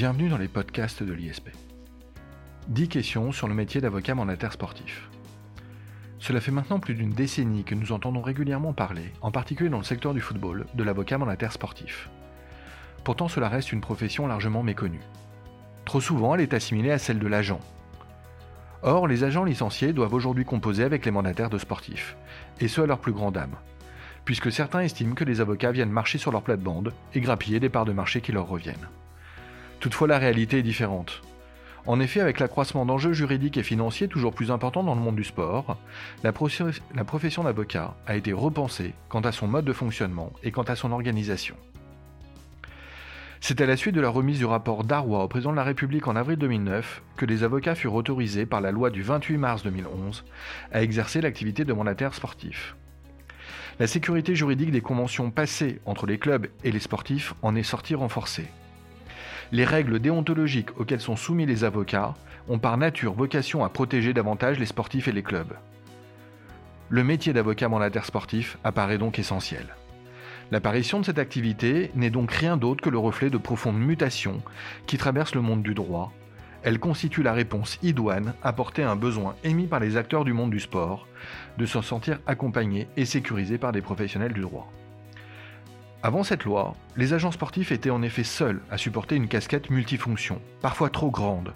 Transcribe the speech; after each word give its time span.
Bienvenue 0.00 0.30
dans 0.30 0.38
les 0.38 0.48
podcasts 0.48 1.02
de 1.02 1.12
l'ISP. 1.12 1.50
10 2.68 2.88
questions 2.88 3.32
sur 3.32 3.48
le 3.48 3.54
métier 3.54 3.82
d'avocat 3.82 4.14
mandataire 4.14 4.54
sportif. 4.54 5.10
Cela 6.18 6.40
fait 6.40 6.50
maintenant 6.50 6.80
plus 6.80 6.94
d'une 6.94 7.12
décennie 7.12 7.64
que 7.64 7.74
nous 7.74 7.92
entendons 7.92 8.22
régulièrement 8.22 8.72
parler, 8.72 9.12
en 9.20 9.30
particulier 9.30 9.68
dans 9.68 9.76
le 9.76 9.84
secteur 9.84 10.14
du 10.14 10.22
football, 10.22 10.64
de 10.72 10.82
l'avocat 10.84 11.18
mandataire 11.18 11.52
sportif. 11.52 12.08
Pourtant 13.04 13.28
cela 13.28 13.50
reste 13.50 13.72
une 13.72 13.82
profession 13.82 14.26
largement 14.26 14.62
méconnue. 14.62 15.02
Trop 15.84 16.00
souvent 16.00 16.34
elle 16.34 16.40
est 16.40 16.54
assimilée 16.54 16.92
à 16.92 16.98
celle 16.98 17.18
de 17.18 17.28
l'agent. 17.28 17.60
Or, 18.80 19.06
les 19.06 19.22
agents 19.22 19.44
licenciés 19.44 19.92
doivent 19.92 20.14
aujourd'hui 20.14 20.46
composer 20.46 20.82
avec 20.82 21.04
les 21.04 21.10
mandataires 21.10 21.50
de 21.50 21.58
sportifs, 21.58 22.16
et 22.58 22.68
ce 22.68 22.80
à 22.80 22.86
leur 22.86 23.00
plus 23.00 23.12
grande 23.12 23.36
âme, 23.36 23.56
puisque 24.24 24.50
certains 24.50 24.80
estiment 24.80 25.14
que 25.14 25.24
les 25.24 25.42
avocats 25.42 25.72
viennent 25.72 25.90
marcher 25.90 26.16
sur 26.16 26.32
leur 26.32 26.40
plate-bande 26.40 26.94
et 27.12 27.20
grappiller 27.20 27.60
des 27.60 27.68
parts 27.68 27.84
de 27.84 27.92
marché 27.92 28.22
qui 28.22 28.32
leur 28.32 28.48
reviennent. 28.48 28.88
Toutefois, 29.80 30.08
la 30.08 30.18
réalité 30.18 30.58
est 30.58 30.62
différente. 30.62 31.22
En 31.86 32.00
effet, 32.00 32.20
avec 32.20 32.38
l'accroissement 32.38 32.84
d'enjeux 32.84 33.14
juridiques 33.14 33.56
et 33.56 33.62
financiers 33.62 34.08
toujours 34.08 34.34
plus 34.34 34.50
importants 34.50 34.84
dans 34.84 34.94
le 34.94 35.00
monde 35.00 35.16
du 35.16 35.24
sport, 35.24 35.78
la, 36.22 36.32
profession 36.32 37.44
d'avocat 37.44 37.96
a 38.06 38.16
été 38.16 38.34
repensée 38.34 38.92
quant 39.08 39.22
à 39.22 39.32
son 39.32 39.48
mode 39.48 39.64
de 39.64 39.72
fonctionnement 39.72 40.32
et 40.42 40.50
quant 40.50 40.62
à 40.62 40.76
son 40.76 40.92
organisation. 40.92 41.56
C'est 43.40 43.62
à 43.62 43.66
la 43.66 43.78
suite 43.78 43.94
de 43.94 44.02
la 44.02 44.10
remise 44.10 44.38
du 44.38 44.44
rapport 44.44 44.84
Darrois 44.84 45.24
au 45.24 45.28
président 45.28 45.52
de 45.52 45.56
la 45.56 45.64
République 45.64 46.06
en 46.08 46.14
avril 46.14 46.36
2009 46.36 47.02
que 47.16 47.24
les 47.24 47.42
avocats 47.42 47.74
furent 47.74 47.94
autorisés 47.94 48.44
par 48.44 48.60
la 48.60 48.70
loi 48.70 48.90
du 48.90 49.00
28 49.00 49.38
mars 49.38 49.62
2011 49.62 50.26
à 50.72 50.82
exercer 50.82 51.22
l'activité 51.22 51.64
de 51.64 51.72
mandataire 51.72 52.12
sportif. 52.12 52.76
La 53.78 53.86
sécurité 53.86 54.34
juridique 54.34 54.72
des 54.72 54.82
conventions 54.82 55.30
passées 55.30 55.80
entre 55.86 56.04
les 56.04 56.18
clubs 56.18 56.48
et 56.64 56.70
les 56.70 56.80
sportifs 56.80 57.32
en 57.40 57.56
est 57.56 57.62
sortie 57.62 57.94
renforcée. 57.94 58.46
Les 59.52 59.64
règles 59.64 59.98
déontologiques 59.98 60.78
auxquelles 60.78 61.00
sont 61.00 61.16
soumis 61.16 61.46
les 61.46 61.64
avocats 61.64 62.14
ont 62.48 62.60
par 62.60 62.76
nature 62.76 63.14
vocation 63.14 63.64
à 63.64 63.68
protéger 63.68 64.12
davantage 64.12 64.60
les 64.60 64.66
sportifs 64.66 65.08
et 65.08 65.12
les 65.12 65.24
clubs. 65.24 65.54
Le 66.88 67.02
métier 67.02 67.32
d'avocat 67.32 67.68
mandataire 67.68 68.04
sportif 68.04 68.58
apparaît 68.62 68.98
donc 68.98 69.18
essentiel. 69.18 69.66
L'apparition 70.52 71.00
de 71.00 71.04
cette 71.04 71.18
activité 71.18 71.90
n'est 71.94 72.10
donc 72.10 72.30
rien 72.32 72.56
d'autre 72.56 72.82
que 72.82 72.90
le 72.90 72.98
reflet 72.98 73.30
de 73.30 73.38
profondes 73.38 73.78
mutations 73.78 74.42
qui 74.86 74.98
traversent 74.98 75.34
le 75.34 75.40
monde 75.40 75.62
du 75.62 75.74
droit. 75.74 76.12
Elle 76.62 76.78
constitue 76.78 77.22
la 77.22 77.32
réponse 77.32 77.78
idoine 77.82 78.34
apportée 78.42 78.82
à 78.82 78.90
un 78.90 78.96
besoin 78.96 79.34
émis 79.44 79.66
par 79.66 79.80
les 79.80 79.96
acteurs 79.96 80.24
du 80.24 80.32
monde 80.32 80.50
du 80.50 80.60
sport 80.60 81.08
de 81.58 81.66
se 81.66 81.80
sentir 81.80 82.18
accompagnés 82.26 82.88
et 82.96 83.04
sécurisés 83.04 83.58
par 83.58 83.72
des 83.72 83.82
professionnels 83.82 84.32
du 84.32 84.42
droit. 84.42 84.70
Avant 86.02 86.22
cette 86.22 86.44
loi, 86.44 86.74
les 86.96 87.12
agents 87.12 87.30
sportifs 87.30 87.72
étaient 87.72 87.90
en 87.90 88.02
effet 88.02 88.24
seuls 88.24 88.62
à 88.70 88.78
supporter 88.78 89.16
une 89.16 89.28
casquette 89.28 89.70
multifonction, 89.70 90.40
parfois 90.62 90.90
trop 90.90 91.10
grande, 91.10 91.52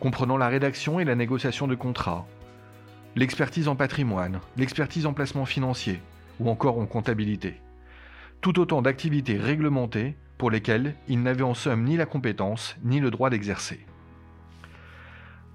comprenant 0.00 0.36
la 0.36 0.48
rédaction 0.48 0.98
et 0.98 1.04
la 1.04 1.14
négociation 1.14 1.66
de 1.66 1.74
contrats, 1.74 2.26
l'expertise 3.14 3.68
en 3.68 3.76
patrimoine, 3.76 4.40
l'expertise 4.56 5.06
en 5.06 5.12
placement 5.12 5.46
financier 5.46 6.00
ou 6.40 6.50
encore 6.50 6.78
en 6.78 6.86
comptabilité 6.86 7.60
tout 8.40 8.60
autant 8.60 8.82
d'activités 8.82 9.36
réglementées 9.36 10.16
pour 10.36 10.50
lesquelles 10.50 10.94
ils 11.08 11.22
n'avaient 11.22 11.42
en 11.42 11.54
somme 11.54 11.84
ni 11.84 11.96
la 11.96 12.06
compétence 12.06 12.76
ni 12.84 13.00
le 13.00 13.10
droit 13.10 13.30
d'exercer. 13.30 13.84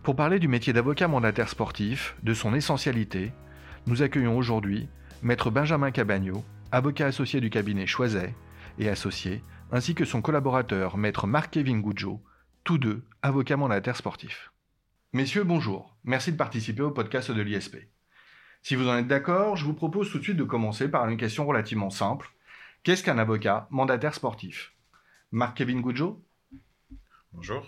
Pour 0.02 0.16
parler 0.16 0.40
du 0.40 0.50
métier 0.50 0.74
d'avocat 0.74 1.08
mandataire 1.08 1.48
sportif, 1.48 2.16
de 2.24 2.34
son 2.34 2.54
essentialité, 2.54 3.32
nous 3.88 4.02
accueillons 4.02 4.38
aujourd'hui 4.38 4.90
Maître 5.22 5.50
Benjamin 5.50 5.92
Cabagno, 5.92 6.44
avocat 6.74 7.06
associé 7.06 7.40
du 7.40 7.52
cabinet 7.52 7.86
Choiset 7.86 8.34
et 8.80 8.90
associé, 8.90 9.44
ainsi 9.72 9.94
que 9.94 10.06
son 10.06 10.24
collaborateur 10.24 10.98
Maître 10.98 11.28
Marc-Kevin 11.28 11.82
Goudjo, 11.82 12.20
tous 12.64 12.80
deux 12.80 13.04
avocats 13.22 13.58
mandataires 13.58 13.96
sportifs. 13.96 14.52
Messieurs, 15.14 15.44
bonjour. 15.44 15.96
Merci 16.04 16.32
de 16.32 16.38
participer 16.38 16.82
au 16.82 16.90
podcast 16.90 17.30
de 17.30 17.42
l'ISP. 17.44 17.78
Si 18.64 18.74
vous 18.74 18.88
en 18.88 18.98
êtes 18.98 19.08
d'accord, 19.08 19.56
je 19.56 19.66
vous 19.66 19.76
propose 19.76 20.10
tout 20.10 20.18
de 20.18 20.24
suite 20.24 20.38
de 20.38 20.44
commencer 20.44 20.90
par 20.90 21.08
une 21.08 21.18
question 21.18 21.46
relativement 21.46 21.92
simple 21.92 22.32
Qu'est-ce 22.82 23.04
qu'un 23.04 23.20
avocat 23.20 23.68
mandataire 23.70 24.16
sportif? 24.16 24.74
Marc-Kevin 25.32 25.80
Goudjo 25.80 26.26
Bonjour. 27.34 27.64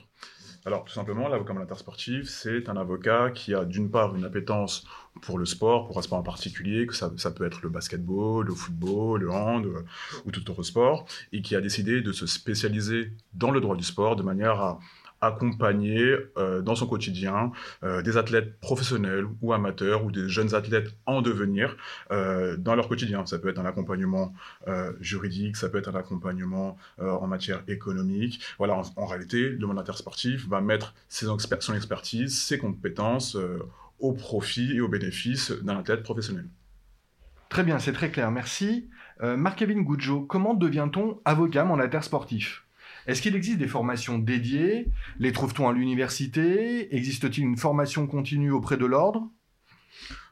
Alors, 0.68 0.84
tout 0.84 0.94
simplement, 0.94 1.28
l'avocat 1.28 1.54
mandataire 1.54 1.78
sportif, 1.78 2.28
c'est 2.28 2.70
un 2.70 2.76
avocat 2.76 3.30
qui 3.30 3.54
a 3.54 3.66
d'une 3.66 3.92
part 3.92 4.16
une 4.16 4.26
appétence 4.26 4.84
pour 5.22 5.38
le 5.38 5.46
sport, 5.46 5.86
pour 5.86 6.00
un 6.00 6.02
sport 6.02 6.18
en 6.18 6.24
particulier, 6.24 6.88
que 6.88 6.96
ça, 6.96 7.12
ça, 7.18 7.30
peut 7.30 7.46
être 7.46 7.62
le 7.62 7.70
basketball, 7.70 8.48
le 8.48 8.56
football, 8.56 9.22
le 9.22 9.32
hand 9.32 9.68
euh, 9.68 9.86
ou 10.26 10.32
tout 10.32 10.50
autre 10.50 10.64
sport, 10.64 11.06
et 11.32 11.44
qui 11.44 11.56
a 11.56 11.62
décidé 11.62 12.02
de 12.02 12.12
se 12.12 12.26
spécialiser 12.26 13.14
dans 13.36 13.52
le 13.52 13.62
droit 13.62 13.76
du 13.76 13.84
sport 13.84 14.16
de 14.16 14.24
manière 14.24 14.60
à 14.60 14.80
accompagner 15.26 16.16
euh, 16.38 16.62
dans 16.62 16.76
son 16.76 16.88
quotidien 16.88 17.52
euh, 17.84 18.02
des 18.02 18.18
athlètes 18.18 18.60
professionnels 18.60 19.26
ou 19.42 19.54
amateurs 19.54 20.06
ou 20.06 20.12
des 20.12 20.30
jeunes 20.30 20.54
athlètes 20.54 20.96
en 21.06 21.22
devenir 21.22 21.78
euh, 22.12 22.58
dans 22.58 22.76
leur 22.76 22.88
quotidien. 22.88 23.26
Ça 23.26 23.40
peut 23.40 23.50
être 23.50 23.60
un 23.60 23.66
accompagnement 23.66 24.34
juridique, 25.00 25.56
ça 25.56 25.70
peut 25.70 25.78
être 25.78 25.90
un 25.90 25.96
accompagnement 25.96 26.78
en 27.00 27.28
matière 27.28 27.64
économique. 27.68 28.42
Voilà, 28.58 28.82
en, 28.96 29.06
réalité, 29.06 29.50
le 29.50 29.68
mandataire 29.68 29.98
sportif 29.98 30.48
va 30.48 30.62
mettre 30.62 30.94
son 31.10 31.74
expertise, 31.76 32.42
ses 32.42 32.58
compétences 32.58 33.38
au 34.00 34.14
profit 34.14 34.76
et 34.76 34.82
au 34.82 34.88
bénéfice 34.88 35.52
d'un 35.52 35.80
athlète 35.80 36.04
professionnel. 36.04 36.46
Très 37.50 37.64
bien, 37.64 37.80
c'est 37.80 37.94
très 37.94 38.10
clair, 38.10 38.32
merci. 38.32 38.90
Marc-Kevin 39.22 39.84
Goudjo, 39.84 40.22
comment 40.22 40.54
devient-on 40.54 41.20
avocat 41.26 41.64
mandataire 41.64 42.04
sportif 42.04 42.65
est-ce 43.08 43.22
qu'il 43.22 43.36
existe 43.36 43.60
des 43.60 43.68
formations 43.68 44.18
dédiées? 44.18 44.88
Les 45.20 45.32
trouve-t-on 45.32 45.70
à 45.70 45.74
l'université? 45.74 46.96
Existe-t-il 46.96 47.46
une 47.46 47.58
formation 47.58 48.08
continue 48.08 48.52
auprès 48.52 48.78
de 48.78 48.86
l'ordre? 48.86 49.30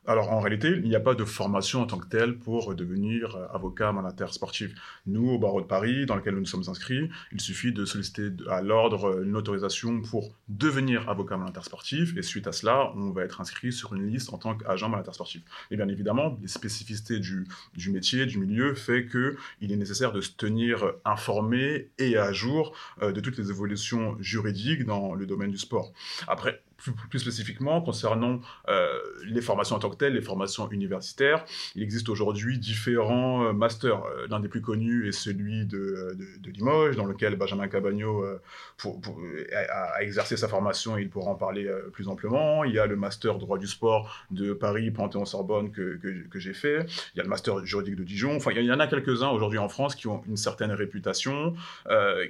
Alors 0.05 0.31
en 0.31 0.39
réalité, 0.41 0.69
il 0.83 0.89
n'y 0.89 0.95
a 0.95 0.99
pas 0.99 1.15
de 1.15 1.23
formation 1.23 1.81
en 1.81 1.85
tant 1.85 1.97
que 1.97 2.07
telle 2.07 2.37
pour 2.37 2.75
devenir 2.75 3.35
euh, 3.35 3.47
avocat 3.53 3.91
mandataire 3.91 4.33
sportif. 4.33 4.73
Nous, 5.05 5.29
au 5.29 5.39
barreau 5.39 5.61
de 5.61 5.65
Paris, 5.65 6.05
dans 6.05 6.15
lequel 6.15 6.33
nous 6.33 6.41
nous 6.41 6.45
sommes 6.45 6.67
inscrits, 6.67 7.09
il 7.31 7.39
suffit 7.39 7.71
de 7.71 7.85
solliciter 7.85 8.29
à 8.49 8.61
l'ordre 8.61 9.05
euh, 9.05 9.23
une 9.23 9.37
autorisation 9.37 10.01
pour 10.01 10.35
devenir 10.49 11.09
avocat 11.09 11.37
mandataire 11.37 11.63
sportif, 11.63 12.17
et 12.17 12.21
suite 12.21 12.47
à 12.47 12.51
cela, 12.51 12.91
on 12.95 13.11
va 13.11 13.23
être 13.23 13.39
inscrit 13.39 13.71
sur 13.71 13.93
une 13.93 14.07
liste 14.07 14.33
en 14.33 14.37
tant 14.37 14.57
qu'agent 14.57 14.89
mandataire 14.89 15.13
sportif. 15.13 15.41
Et 15.71 15.77
bien 15.77 15.87
évidemment, 15.87 16.37
les 16.41 16.47
spécificités 16.49 17.19
du, 17.19 17.47
du 17.75 17.91
métier, 17.91 18.25
du 18.25 18.37
milieu, 18.39 18.73
fait 18.75 19.07
qu'il 19.07 19.71
est 19.71 19.77
nécessaire 19.77 20.11
de 20.11 20.21
se 20.21 20.31
tenir 20.31 20.93
informé 21.05 21.91
et 21.97 22.17
à 22.17 22.33
jour 22.33 22.75
euh, 23.01 23.11
de 23.13 23.21
toutes 23.21 23.37
les 23.37 23.49
évolutions 23.49 24.17
juridiques 24.19 24.85
dans 24.85 25.13
le 25.13 25.25
domaine 25.25 25.51
du 25.51 25.57
sport. 25.57 25.93
Après, 26.27 26.61
plus, 27.09 27.19
spécifiquement, 27.19 27.81
concernant 27.81 28.39
euh, 28.67 28.99
les 29.25 29.41
formations 29.41 29.75
en 29.75 29.79
tant 29.79 29.89
que 29.89 29.95
telles, 29.95 30.13
les 30.13 30.21
formations 30.21 30.69
universitaires, 30.69 31.45
il 31.75 31.83
existe 31.83 32.09
aujourd'hui 32.09 32.57
différents 32.57 33.45
euh, 33.45 33.53
masters. 33.53 34.03
Euh, 34.03 34.27
l'un 34.29 34.39
des 34.39 34.47
plus 34.47 34.61
connus 34.61 35.07
est 35.07 35.13
celui 35.13 35.65
de, 35.65 36.15
de, 36.39 36.51
Limoges, 36.51 36.95
dans 36.95 37.05
lequel 37.05 37.35
Benjamin 37.35 37.67
Cabagno 37.67 38.23
a, 38.23 40.03
exercé 40.03 40.37
sa 40.37 40.47
formation 40.47 40.97
et 40.97 41.01
il 41.01 41.09
pourra 41.09 41.31
en 41.31 41.35
parler 41.35 41.69
plus 41.93 42.07
amplement. 42.07 42.63
Il 42.63 42.73
y 42.73 42.79
a 42.79 42.85
le 42.85 42.95
master 42.95 43.37
droit 43.37 43.57
du 43.57 43.67
sport 43.67 44.27
de 44.31 44.53
Paris, 44.53 44.91
Panthéon-Sorbonne 44.91 45.71
que, 45.71 45.97
que, 45.97 46.27
que 46.27 46.39
j'ai 46.39 46.53
fait. 46.53 46.85
Il 47.13 47.17
y 47.17 47.19
a 47.21 47.23
le 47.23 47.29
master 47.29 47.65
juridique 47.65 47.95
de 47.95 48.03
Dijon. 48.03 48.35
Enfin, 48.35 48.51
il 48.51 48.63
y 48.63 48.71
en 48.71 48.79
a 48.79 48.87
quelques-uns 48.87 49.29
aujourd'hui 49.29 49.59
en 49.59 49.69
France 49.69 49.95
qui 49.95 50.07
ont 50.07 50.21
une 50.27 50.37
certaine 50.37 50.71
réputation, 50.71 51.55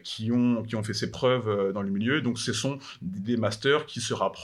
qui, 0.03 0.31
ont, 0.31 0.63
qui 0.63 0.75
ont 0.75 0.83
fait 0.83 0.93
ses 0.93 1.11
preuves 1.11 1.73
dans 1.73 1.81
le 1.81 1.89
milieu. 1.89 2.21
Donc, 2.21 2.39
ce 2.39 2.53
sont 2.53 2.77
des 3.01 3.35
masters 3.35 3.85
qui 3.85 3.99
se 3.99 4.13
rapprochent 4.13 4.42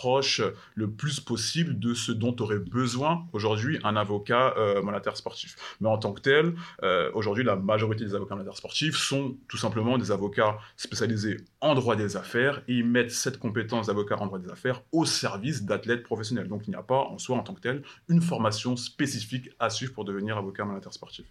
le 0.76 0.90
plus 0.90 1.20
possible 1.20 1.80
de 1.80 1.94
ce 1.94 2.12
dont 2.12 2.36
aurait 2.40 2.60
besoin 2.60 3.26
aujourd'hui 3.34 3.80
un 3.84 3.96
avocat 3.96 4.54
euh, 4.58 4.82
monétaire 4.82 5.18
sportif. 5.18 5.56
Mais 5.82 5.90
en 5.90 5.98
tant 5.98 6.14
que 6.14 6.22
tel, 6.22 6.56
euh, 6.84 7.12
aujourd'hui, 7.14 7.44
la 7.44 7.56
majorité 7.56 8.06
des 8.06 8.16
avocats 8.16 8.36
monétaires 8.36 8.58
sportifs 8.58 8.96
sont 8.96 9.36
tout 9.48 9.58
simplement 9.58 9.98
des 9.98 10.12
avocats 10.12 10.58
spécialisés 10.78 11.38
en 11.62 11.76
droit 11.76 11.96
des 11.96 12.16
affaires 12.18 12.62
et 12.68 12.76
ils 12.76 12.86
mettent 12.86 13.12
cette 13.12 13.40
compétence 13.40 13.88
d'avocat 13.88 14.18
en 14.20 14.28
droit 14.28 14.40
des 14.40 14.50
affaires 14.50 14.82
au 14.92 15.06
service 15.06 15.64
d'athlètes 15.64 16.04
professionnels. 16.04 16.48
Donc 16.48 16.68
il 16.68 16.72
n'y 16.72 16.76
a 16.76 16.84
pas 16.84 17.00
en 17.00 17.18
soi, 17.18 17.38
en 17.38 17.44
tant 17.44 17.54
que 17.54 17.62
tel, 17.62 17.84
une 18.08 18.22
formation 18.22 18.76
spécifique 18.76 19.50
à 19.60 19.70
suivre 19.70 19.94
pour 19.94 20.06
devenir 20.06 20.38
avocat 20.38 20.66
monétaire 20.66 20.94
sportif. 20.94 21.26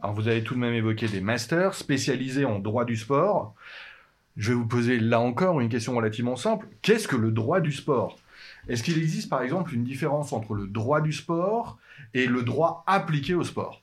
Alors 0.00 0.14
vous 0.14 0.28
avez 0.28 0.42
tout 0.42 0.54
de 0.54 0.58
même 0.58 0.74
évoqué 0.74 1.08
des 1.08 1.20
masters 1.20 1.74
spécialisés 1.74 2.44
en 2.44 2.58
droit 2.58 2.84
du 2.84 2.96
sport. 2.96 3.54
Je 4.36 4.50
vais 4.50 4.54
vous 4.54 4.66
poser 4.66 4.98
là 4.98 5.20
encore 5.20 5.60
une 5.60 5.68
question 5.68 5.94
relativement 5.94 6.36
simple. 6.36 6.66
Qu'est-ce 6.82 7.06
que 7.06 7.16
le 7.16 7.30
droit 7.30 7.60
du 7.60 7.72
sport? 7.72 8.18
Est-ce 8.68 8.82
qu'il 8.82 8.98
existe 8.98 9.28
par 9.28 9.42
exemple 9.42 9.74
une 9.74 9.84
différence 9.84 10.32
entre 10.32 10.54
le 10.54 10.66
droit 10.66 11.00
du 11.00 11.12
sport 11.12 11.78
et 12.14 12.26
le 12.26 12.42
droit 12.42 12.82
appliqué 12.86 13.34
au 13.34 13.44
sport? 13.44 13.82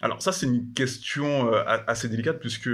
Alors 0.00 0.22
ça 0.22 0.32
c'est 0.32 0.46
une 0.46 0.72
question 0.72 1.52
euh, 1.52 1.62
assez 1.86 2.08
délicate 2.08 2.40
puisque 2.40 2.70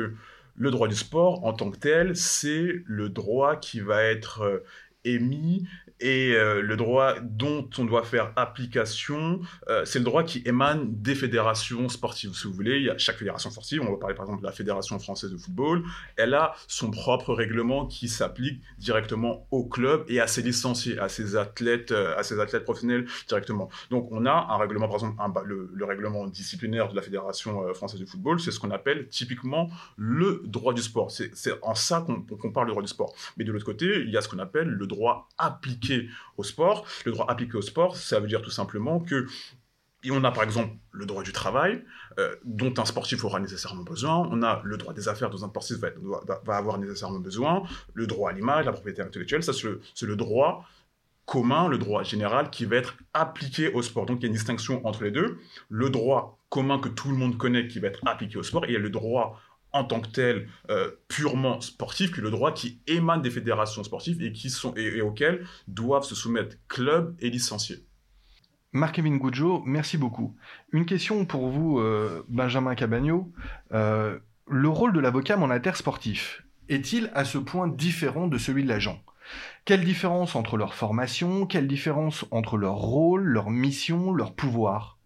le 0.56 0.70
droit 0.70 0.88
du 0.88 0.94
sport 0.94 1.44
en 1.44 1.52
tant 1.52 1.70
que 1.70 1.78
tel, 1.78 2.16
c'est 2.16 2.82
le 2.84 3.08
droit 3.08 3.56
qui 3.56 3.80
va 3.80 4.02
être 4.02 4.42
euh, 4.42 4.64
émis 5.04 5.66
et 6.02 6.34
euh, 6.34 6.60
le 6.60 6.76
droit 6.76 7.14
dont 7.22 7.69
on 7.78 7.84
doit 7.84 8.02
faire 8.02 8.32
application, 8.34 9.40
euh, 9.69 9.84
c'est 9.84 10.00
le 10.00 10.04
droit 10.04 10.25
qui 10.25 10.43
émane 10.44 11.00
des 11.00 11.14
fédérations 11.14 11.88
sportives. 11.88 12.34
Si 12.34 12.49
vous 12.49 12.52
voulez, 12.52 12.78
il 12.78 12.84
y 12.84 12.90
a 12.90 12.99
chaque 12.99 13.16
fédération 13.16 13.50
sportive, 13.50 13.82
on 13.82 13.93
va 13.93 13.99
parler 13.99 14.16
par 14.16 14.25
exemple 14.25 14.43
de 14.43 14.46
la 14.46 14.52
Fédération 14.52 14.99
française 14.99 15.31
de 15.31 15.37
football, 15.37 15.84
elle 16.16 16.34
a 16.34 16.54
son 16.66 16.90
propre 16.90 17.32
règlement 17.32 17.87
qui 17.87 18.08
s'applique 18.08 18.60
directement 18.78 19.46
au 19.52 19.64
club 19.64 20.04
et 20.08 20.20
à 20.20 20.26
ses 20.26 20.43
licenciés, 20.43 20.99
à 20.99 21.08
ses 21.08 21.37
athlètes, 21.37 21.93
euh, 21.93 22.19
à 22.19 22.25
ses 22.25 22.40
athlètes 22.40 22.64
professionnels 22.64 23.06
directement. 23.28 23.70
Donc 23.90 24.08
on 24.10 24.26
a 24.26 24.49
un 24.50 24.56
règlement, 24.56 24.88
par 24.88 24.96
exemple, 24.96 25.22
le, 25.44 25.84
règlement 25.84 26.26
disciplinaire 26.26 26.88
de 26.88 26.96
la 26.96 27.02
Fédération 27.02 27.75
française 27.75 28.00
de 28.00 28.06
football, 28.06 28.40
c'est 28.40 28.50
ce 28.50 28.58
qu'on 28.58 28.70
appelle 28.70 29.08
typiquement 29.08 29.69
le 29.96 30.43
droit 30.46 30.72
du 30.72 30.81
sport. 30.81 31.10
C'est 31.10 31.32
en 31.62 31.75
ça 31.75 32.04
qu'on 32.06 32.52
parle 32.52 32.66
du 32.66 32.70
droit 32.70 32.82
du 32.82 32.88
sport. 32.88 33.14
Mais 33.37 33.44
de 33.44 33.52
l'autre 33.52 33.64
côté, 33.64 34.00
il 34.00 34.10
y 34.10 34.16
a 34.16 34.20
ce 34.20 34.28
qu'on 34.28 34.38
appelle 34.38 34.69
le 34.69 34.87
droit 34.92 35.28
appliqué 35.38 36.08
au 36.36 36.44
sport. 36.44 36.86
Le 37.04 37.12
droit 37.12 37.26
appliqué 37.28 37.56
au 37.56 37.62
sport, 37.62 37.96
ça 37.96 38.20
veut 38.20 38.28
dire 38.28 38.42
tout 38.42 38.50
simplement 38.50 39.00
que 39.00 39.26
on 40.10 40.24
a 40.24 40.32
par 40.32 40.42
exemple 40.42 40.74
le 40.90 41.06
droit 41.06 41.22
du 41.22 41.32
travail, 41.32 41.84
euh, 42.18 42.34
dont 42.44 42.74
un 42.78 42.84
sportif 42.84 43.24
aura 43.24 43.38
nécessairement 43.38 43.84
besoin. 43.84 44.28
On 44.30 44.42
a 44.42 44.60
le 44.64 44.76
droit 44.76 44.92
des 44.92 45.08
affaires, 45.08 45.30
dont 45.30 45.42
un 45.44 45.48
sportif 45.48 45.76
va, 45.78 46.56
avoir 46.56 46.78
nécessairement 46.78 47.20
besoin. 47.20 47.62
Le 47.94 48.06
droit 48.06 48.30
à 48.30 48.32
l'image, 48.32 48.66
la 48.66 48.72
propriété 48.72 49.02
intellectuelle, 49.02 49.44
ça 49.44 49.52
c'est 49.52 50.06
le, 50.06 50.16
droit 50.16 50.66
commun, 51.24 51.68
le 51.68 51.78
droit 51.78 52.02
général 52.02 52.50
qui 52.50 52.64
va 52.64 52.76
être 52.76 52.96
appliqué 53.14 53.72
au 53.72 53.82
sport. 53.82 54.06
Donc 54.06 54.18
il 54.18 54.22
y 54.22 54.26
a 54.26 54.28
une 54.28 54.34
distinction 54.34 54.84
entre 54.86 55.04
les 55.04 55.12
deux. 55.12 55.38
Le 55.68 55.88
droit 55.88 56.38
commun 56.48 56.78
que 56.78 56.88
tout 56.88 57.08
le 57.08 57.16
monde 57.16 57.38
connaît 57.38 57.68
qui 57.68 57.78
va 57.78 57.88
être 57.88 58.00
appliqué 58.06 58.36
au 58.38 58.42
sport, 58.42 58.64
et 58.64 58.68
il 58.68 58.72
y 58.74 58.76
a 58.76 58.80
le 58.80 58.90
droit 58.90 59.40
en 59.72 59.84
tant 59.84 60.00
que 60.00 60.08
tel 60.08 60.48
euh, 60.70 60.90
purement 61.08 61.60
sportif 61.60 62.10
que 62.10 62.20
le 62.20 62.30
droit 62.30 62.52
qui 62.52 62.80
émane 62.86 63.22
des 63.22 63.30
fédérations 63.30 63.84
sportives 63.84 64.22
et, 64.22 65.00
auxquelles 65.00 65.46
doivent 65.69 66.04
se 66.04 66.14
soumettre 66.14 66.56
clubs 66.69 67.14
et 67.20 67.30
licenciés. 67.30 67.86
Marc-Kevin 68.72 69.19
Goudjo, 69.19 69.62
merci 69.66 69.98
beaucoup. 69.98 70.34
Une 70.72 70.86
question 70.86 71.26
pour 71.26 71.48
vous, 71.48 71.78
euh, 71.78 72.24
Benjamin 72.28 72.74
Cabagno. 72.74 73.30
Euh, 73.72 74.19
le 74.48 74.69
rôle 74.69 74.92
de 74.92 75.00
l'avocat 75.00 75.36
mandataire 75.36 75.76
sportif 75.76 76.42
est-il 76.68 77.10
à 77.14 77.25
ce 77.25 77.38
point 77.38 77.68
différent 77.68 78.28
de 78.28 78.38
celui 78.38 78.62
de 78.62 78.68
l'agent? 78.68 79.02
Quelle 79.64 79.84
différence 79.84 80.34
entre 80.34 80.56
leur 80.56 80.75
formation 80.75 81.46
Quelle 81.46 81.68
différence 81.68 82.25
entre 82.30 82.56
leur 82.56 82.75
rôle, 82.75 83.22
leur 83.22 83.50
mission, 83.50 84.12
leur 84.12 84.34
pouvoir? 84.34 84.98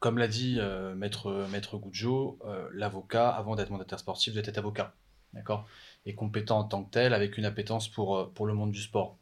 Comme 0.00 0.18
l'a 0.18 0.28
dit 0.28 0.56
euh, 0.58 0.94
Maître, 0.94 1.46
Maître 1.50 1.76
Goudjo, 1.76 2.38
euh, 2.44 2.68
l'avocat, 2.72 3.28
avant 3.30 3.56
d'être 3.56 3.70
mandataire 3.70 3.98
sportif, 3.98 4.32
doit 4.32 4.42
être 4.44 4.58
avocat. 4.58 4.94
D'accord? 5.32 5.66
Et 6.06 6.14
compétent 6.14 6.58
en 6.58 6.64
tant 6.64 6.84
que 6.84 6.90
tel, 6.90 7.14
avec 7.14 7.36
une 7.36 7.44
appétence 7.44 7.88
pour, 7.88 8.16
euh, 8.16 8.32
pour 8.34 8.46
le 8.46 8.54
monde 8.54 8.70
du 8.70 8.80
sport. 8.80 9.16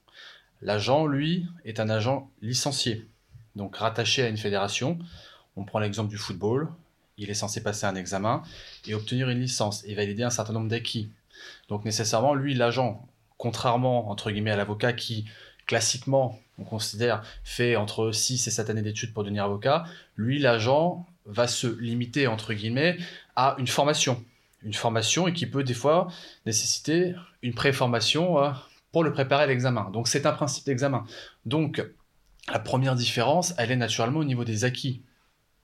L'agent, 0.62 1.06
lui, 1.06 1.46
est 1.64 1.80
un 1.80 1.88
agent 1.88 2.30
licencié, 2.42 3.08
donc 3.56 3.76
rattaché 3.76 4.22
à 4.22 4.28
une 4.28 4.36
fédération. 4.36 4.98
On 5.56 5.64
prend 5.64 5.78
l'exemple 5.78 6.10
du 6.10 6.18
football. 6.18 6.68
Il 7.18 7.30
est 7.30 7.34
censé 7.34 7.62
passer 7.62 7.86
un 7.86 7.94
examen 7.94 8.42
et 8.86 8.94
obtenir 8.94 9.30
une 9.30 9.40
licence 9.40 9.82
et 9.84 9.94
valider 9.94 10.22
un 10.22 10.30
certain 10.30 10.52
nombre 10.52 10.68
d'acquis. 10.68 11.10
Donc 11.68 11.84
nécessairement, 11.84 12.34
lui, 12.34 12.54
l'agent, 12.54 13.06
contrairement 13.38 14.10
entre 14.10 14.30
guillemets 14.30 14.50
à 14.50 14.56
l'avocat 14.56 14.92
qui 14.92 15.26
classiquement, 15.66 16.40
on 16.58 16.64
considère, 16.64 17.22
fait 17.44 17.76
entre 17.76 18.12
6 18.12 18.46
et 18.46 18.50
7 18.50 18.70
années 18.70 18.82
d'études 18.82 19.12
pour 19.12 19.24
devenir 19.24 19.44
avocat, 19.44 19.84
lui, 20.16 20.38
l'agent 20.38 21.06
va 21.26 21.46
se 21.46 21.66
limiter, 21.66 22.26
entre 22.26 22.54
guillemets, 22.54 22.96
à 23.34 23.56
une 23.58 23.66
formation. 23.66 24.24
Une 24.62 24.74
formation 24.74 25.28
et 25.28 25.32
qui 25.32 25.46
peut 25.46 25.64
des 25.64 25.74
fois 25.74 26.08
nécessiter 26.46 27.14
une 27.42 27.54
préformation 27.54 28.42
euh, 28.42 28.50
pour 28.92 29.04
le 29.04 29.12
préparer 29.12 29.44
à 29.44 29.46
l'examen. 29.46 29.90
Donc 29.92 30.08
c'est 30.08 30.24
un 30.24 30.32
principe 30.32 30.64
d'examen. 30.64 31.04
Donc 31.44 31.84
la 32.50 32.58
première 32.58 32.94
différence, 32.94 33.54
elle 33.58 33.70
est 33.70 33.76
naturellement 33.76 34.20
au 34.20 34.24
niveau 34.24 34.44
des 34.44 34.64
acquis. 34.64 35.02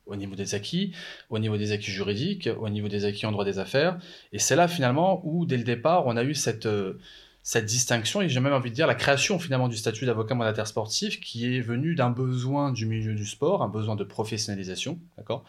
Au 0.07 0.17
niveau 0.17 0.35
des 0.35 0.55
acquis, 0.55 0.93
au 1.31 1.39
niveau 1.39 1.57
des 1.57 1.71
acquis 1.71 1.93
juridiques, 1.93 2.49
au 2.59 2.69
niveau 2.69 2.89
des 2.89 3.05
acquis 3.05 3.25
en 3.25 3.33
droit 3.33 3.45
des 3.45 3.61
affaires. 3.61 3.99
Et 4.33 4.41
c'est 4.41 4.57
là 4.57 4.67
finalement 4.67 5.23
où, 5.25 5.47
dès 5.47 5.57
le 5.57 5.65
départ, 5.65 6.07
on 6.07 6.17
a 6.17 6.25
eu 6.25 6.35
cette... 6.35 6.67
Euh, 6.67 6.99
cette 7.43 7.67
distinction 7.67 8.23
et 8.23 8.29
j'ai 8.29 8.41
même 8.41 8.53
envie 8.53 8.71
de 8.71 8.75
dire 8.75 8.87
la 8.87 8.95
création 8.95 9.39
finalement 9.39 9.69
du 9.69 9.77
statut 9.77 10.07
d'avocat 10.07 10.35
mandataire 10.35 10.67
sportif 10.67 11.21
qui 11.21 11.57
est 11.57 11.61
venu 11.61 11.95
d'un 11.95 12.11
besoin 12.11 12.71
du 12.71 12.87
milieu 12.87 13.15
du 13.15 13.27
sport, 13.27 13.63
un 13.63 13.69
besoin 13.69 13.97
de 13.97 14.05
professionnalisation, 14.05 14.99
d'accord? 15.17 15.45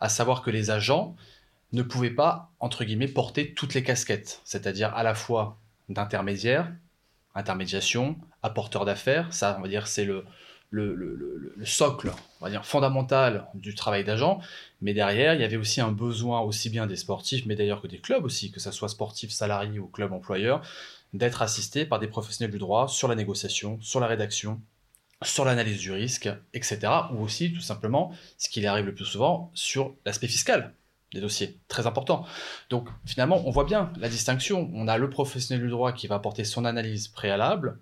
À 0.00 0.08
savoir 0.08 0.42
que 0.42 0.50
les 0.50 0.70
agents 0.70 1.16
ne 1.72 1.82
pouvaient 1.82 2.10
pas, 2.10 2.50
entre 2.60 2.84
guillemets, 2.84 3.08
porter 3.08 3.52
toutes 3.54 3.74
les 3.74 3.82
casquettes, 3.82 4.40
c'est-à-dire 4.44 4.94
à 4.94 5.02
la 5.02 5.14
fois 5.14 5.58
d'intermédiaire, 5.88 6.70
intermédiation, 7.34 8.16
apporteur 8.42 8.84
d'affaires, 8.84 9.32
ça 9.32 9.56
on 9.58 9.62
va 9.62 9.68
dire 9.68 9.86
c'est 9.86 10.04
le, 10.04 10.24
le, 10.70 10.94
le, 10.94 11.54
le, 11.56 11.64
socle, 11.64 12.10
on 12.40 12.44
va 12.44 12.50
dire 12.50 12.66
fondamental 12.66 13.46
du 13.54 13.74
travail 13.74 14.04
d'agent, 14.04 14.40
mais 14.82 14.92
derrière 14.92 15.34
il 15.34 15.40
y 15.40 15.44
avait 15.44 15.56
aussi 15.56 15.80
un 15.80 15.92
besoin 15.92 16.40
aussi 16.40 16.68
bien 16.68 16.86
des 16.86 16.96
sportifs, 16.96 17.46
mais 17.46 17.54
d'ailleurs 17.54 17.80
que 17.80 17.86
des 17.86 17.98
clubs 17.98 18.24
aussi, 18.24 18.50
que 18.50 18.60
ce 18.60 18.70
soit 18.70 18.88
sportif 18.88 19.30
salarié 19.30 19.78
ou 19.78 19.86
club 19.86 20.12
employeur, 20.12 20.62
d'être 21.14 21.42
assisté 21.42 21.86
par 21.86 21.98
des 21.98 22.08
professionnels 22.08 22.50
du 22.50 22.58
droit 22.58 22.88
sur 22.88 23.08
la 23.08 23.14
négociation, 23.14 23.78
sur 23.80 24.00
la 24.00 24.06
rédaction, 24.06 24.60
sur 25.22 25.44
l'analyse 25.44 25.78
du 25.78 25.92
risque, 25.92 26.28
etc. 26.54 26.78
Ou 27.12 27.22
aussi, 27.22 27.52
tout 27.52 27.60
simplement, 27.60 28.12
ce 28.36 28.48
qui 28.48 28.64
arrive 28.66 28.86
le 28.86 28.94
plus 28.94 29.04
souvent, 29.04 29.50
sur 29.54 29.94
l'aspect 30.04 30.28
fiscal 30.28 30.74
des 31.14 31.20
dossiers, 31.20 31.58
très 31.68 31.86
important. 31.86 32.26
Donc 32.68 32.88
finalement, 33.06 33.42
on 33.46 33.50
voit 33.50 33.64
bien 33.64 33.92
la 33.98 34.08
distinction. 34.10 34.70
On 34.74 34.88
a 34.88 34.98
le 34.98 35.08
professionnel 35.08 35.64
du 35.64 35.70
droit 35.70 35.92
qui 35.92 36.06
va 36.06 36.16
apporter 36.16 36.44
son 36.44 36.66
analyse 36.66 37.08
préalable 37.08 37.78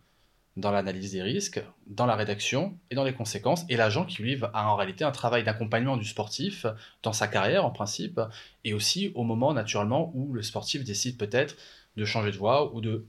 dans 0.56 0.70
l'analyse 0.70 1.12
des 1.12 1.22
risques, 1.22 1.62
dans 1.86 2.06
la 2.06 2.16
rédaction 2.16 2.78
et 2.90 2.94
dans 2.94 3.04
les 3.04 3.12
conséquences, 3.12 3.64
et 3.68 3.76
l'agent 3.76 4.06
qui 4.06 4.22
lui 4.22 4.38
a 4.54 4.70
en 4.70 4.76
réalité 4.76 5.04
un 5.04 5.10
travail 5.10 5.44
d'accompagnement 5.44 5.96
du 5.96 6.06
sportif 6.06 6.66
dans 7.02 7.12
sa 7.12 7.28
carrière 7.28 7.64
en 7.64 7.70
principe, 7.70 8.20
et 8.64 8.72
aussi 8.72 9.12
au 9.14 9.22
moment 9.22 9.52
naturellement 9.52 10.12
où 10.14 10.32
le 10.32 10.42
sportif 10.42 10.82
décide 10.82 11.18
peut-être 11.18 11.56
de 11.96 12.04
changer 12.04 12.30
de 12.30 12.36
voie 12.36 12.74
ou 12.74 12.80
de 12.80 13.06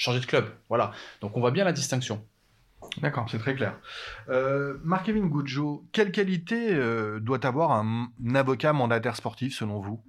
changer 0.00 0.20
de 0.20 0.26
club. 0.26 0.46
Voilà. 0.68 0.92
Donc 1.20 1.36
on 1.36 1.40
voit 1.40 1.50
bien 1.50 1.64
la 1.64 1.72
distinction. 1.72 2.24
D'accord, 3.02 3.28
c'est 3.30 3.38
très 3.38 3.54
clair. 3.54 3.78
Euh, 4.30 4.78
Marc-Kevin 4.82 5.28
Goudjo, 5.28 5.84
quelle 5.92 6.10
qualité 6.10 6.74
euh, 6.74 7.20
doit 7.20 7.44
avoir 7.46 7.72
un, 7.72 8.10
avocat 8.34 8.72
mandataire 8.72 9.14
sportif 9.14 9.54
selon 9.54 9.78
vous? 9.80 10.02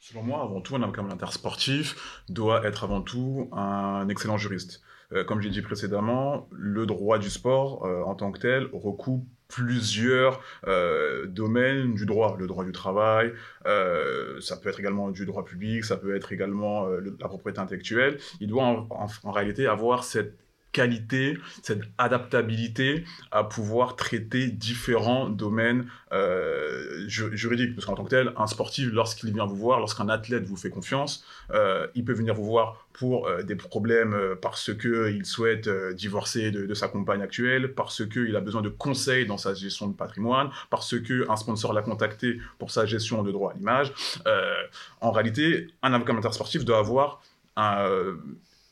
Selon 0.00 0.22
moi, 0.22 0.42
avant 0.42 0.62
tout, 0.62 0.74
un 0.74 0.82
avocat 0.82 1.02
mandataire 1.02 1.32
sportif 1.34 2.22
doit 2.30 2.64
être 2.66 2.84
avant 2.84 3.02
tout 3.02 3.50
un 3.52 4.08
excellent 4.08 4.38
juriste. 4.38 4.80
Euh, 5.12 5.22
comme 5.22 5.42
j'ai 5.42 5.50
dit 5.50 5.60
précédemment, 5.60 6.48
le 6.50 6.86
droit 6.86 7.18
du 7.18 7.28
sport 7.28 7.84
en 7.84 8.14
tant 8.14 8.32
que 8.32 8.38
tel 8.38 8.70
recoupe 8.72 9.28
plusieurs 9.50 10.40
euh, 10.66 11.26
domaines 11.26 11.94
du 11.94 12.06
droit, 12.06 12.36
le 12.38 12.46
droit 12.46 12.64
du 12.64 12.72
travail, 12.72 13.32
euh, 13.66 14.40
ça 14.40 14.56
peut 14.56 14.68
être 14.68 14.80
également 14.80 15.10
du 15.10 15.26
droit 15.26 15.44
public, 15.44 15.84
ça 15.84 15.96
peut 15.96 16.14
être 16.14 16.32
également 16.32 16.86
euh, 16.86 17.00
la 17.20 17.28
propriété 17.28 17.60
intellectuelle. 17.60 18.18
Il 18.40 18.48
doit 18.48 18.64
en, 18.64 19.30
réalité 19.30 19.66
avoir 19.66 20.04
cette 20.04 20.36
qualité, 20.72 21.36
cette 21.62 21.82
adaptabilité 21.98 23.04
à 23.32 23.44
pouvoir 23.44 23.96
traiter 23.96 24.48
différents 24.48 25.28
domaines 25.28 25.86
euh, 26.12 27.06
juridiques. 27.08 27.74
Parce 27.74 27.86
qu'en 27.86 27.94
tant 27.94 28.04
que 28.04 28.10
tel, 28.10 28.32
un 28.36 28.46
sportif, 28.46 28.90
lorsqu'il 28.92 29.32
vient 29.32 29.46
vous 29.46 29.56
voir, 29.56 29.80
lorsqu'un 29.80 30.08
athlète 30.08 30.44
vous 30.44 30.56
fait 30.56 30.70
confiance, 30.70 31.24
euh, 31.52 31.86
il 31.94 32.04
peut 32.04 32.12
venir 32.12 32.34
vous 32.34 32.44
voir 32.44 32.86
pour 32.92 33.26
euh, 33.26 33.42
des 33.42 33.56
problèmes 33.56 34.16
parce 34.40 34.72
qu'il 34.74 35.24
souhaite 35.24 35.68
divorcer 35.94 36.50
de, 36.50 36.74
sa 36.74 36.88
compagne 36.88 37.22
actuelle, 37.22 37.74
parce 37.74 38.06
qu'il 38.06 38.34
a 38.36 38.40
besoin 38.40 38.62
de 38.62 38.68
conseils 38.68 39.26
dans 39.26 39.38
sa 39.38 39.54
gestion 39.54 39.88
de 39.88 39.94
patrimoine, 39.94 40.50
parce 40.70 41.00
qu'un 41.00 41.36
sponsor 41.36 41.72
l'a 41.72 41.82
contacté 41.82 42.38
pour 42.58 42.70
sa 42.70 42.86
gestion 42.86 43.22
de 43.22 43.32
droit 43.32 43.52
à 43.52 43.54
l'image. 43.54 43.92
en 45.00 45.10
réalité, 45.10 45.68
un 45.82 45.92
avocat 45.92 46.32
sportif 46.32 46.64
doit 46.64 46.78
avoir 46.78 47.22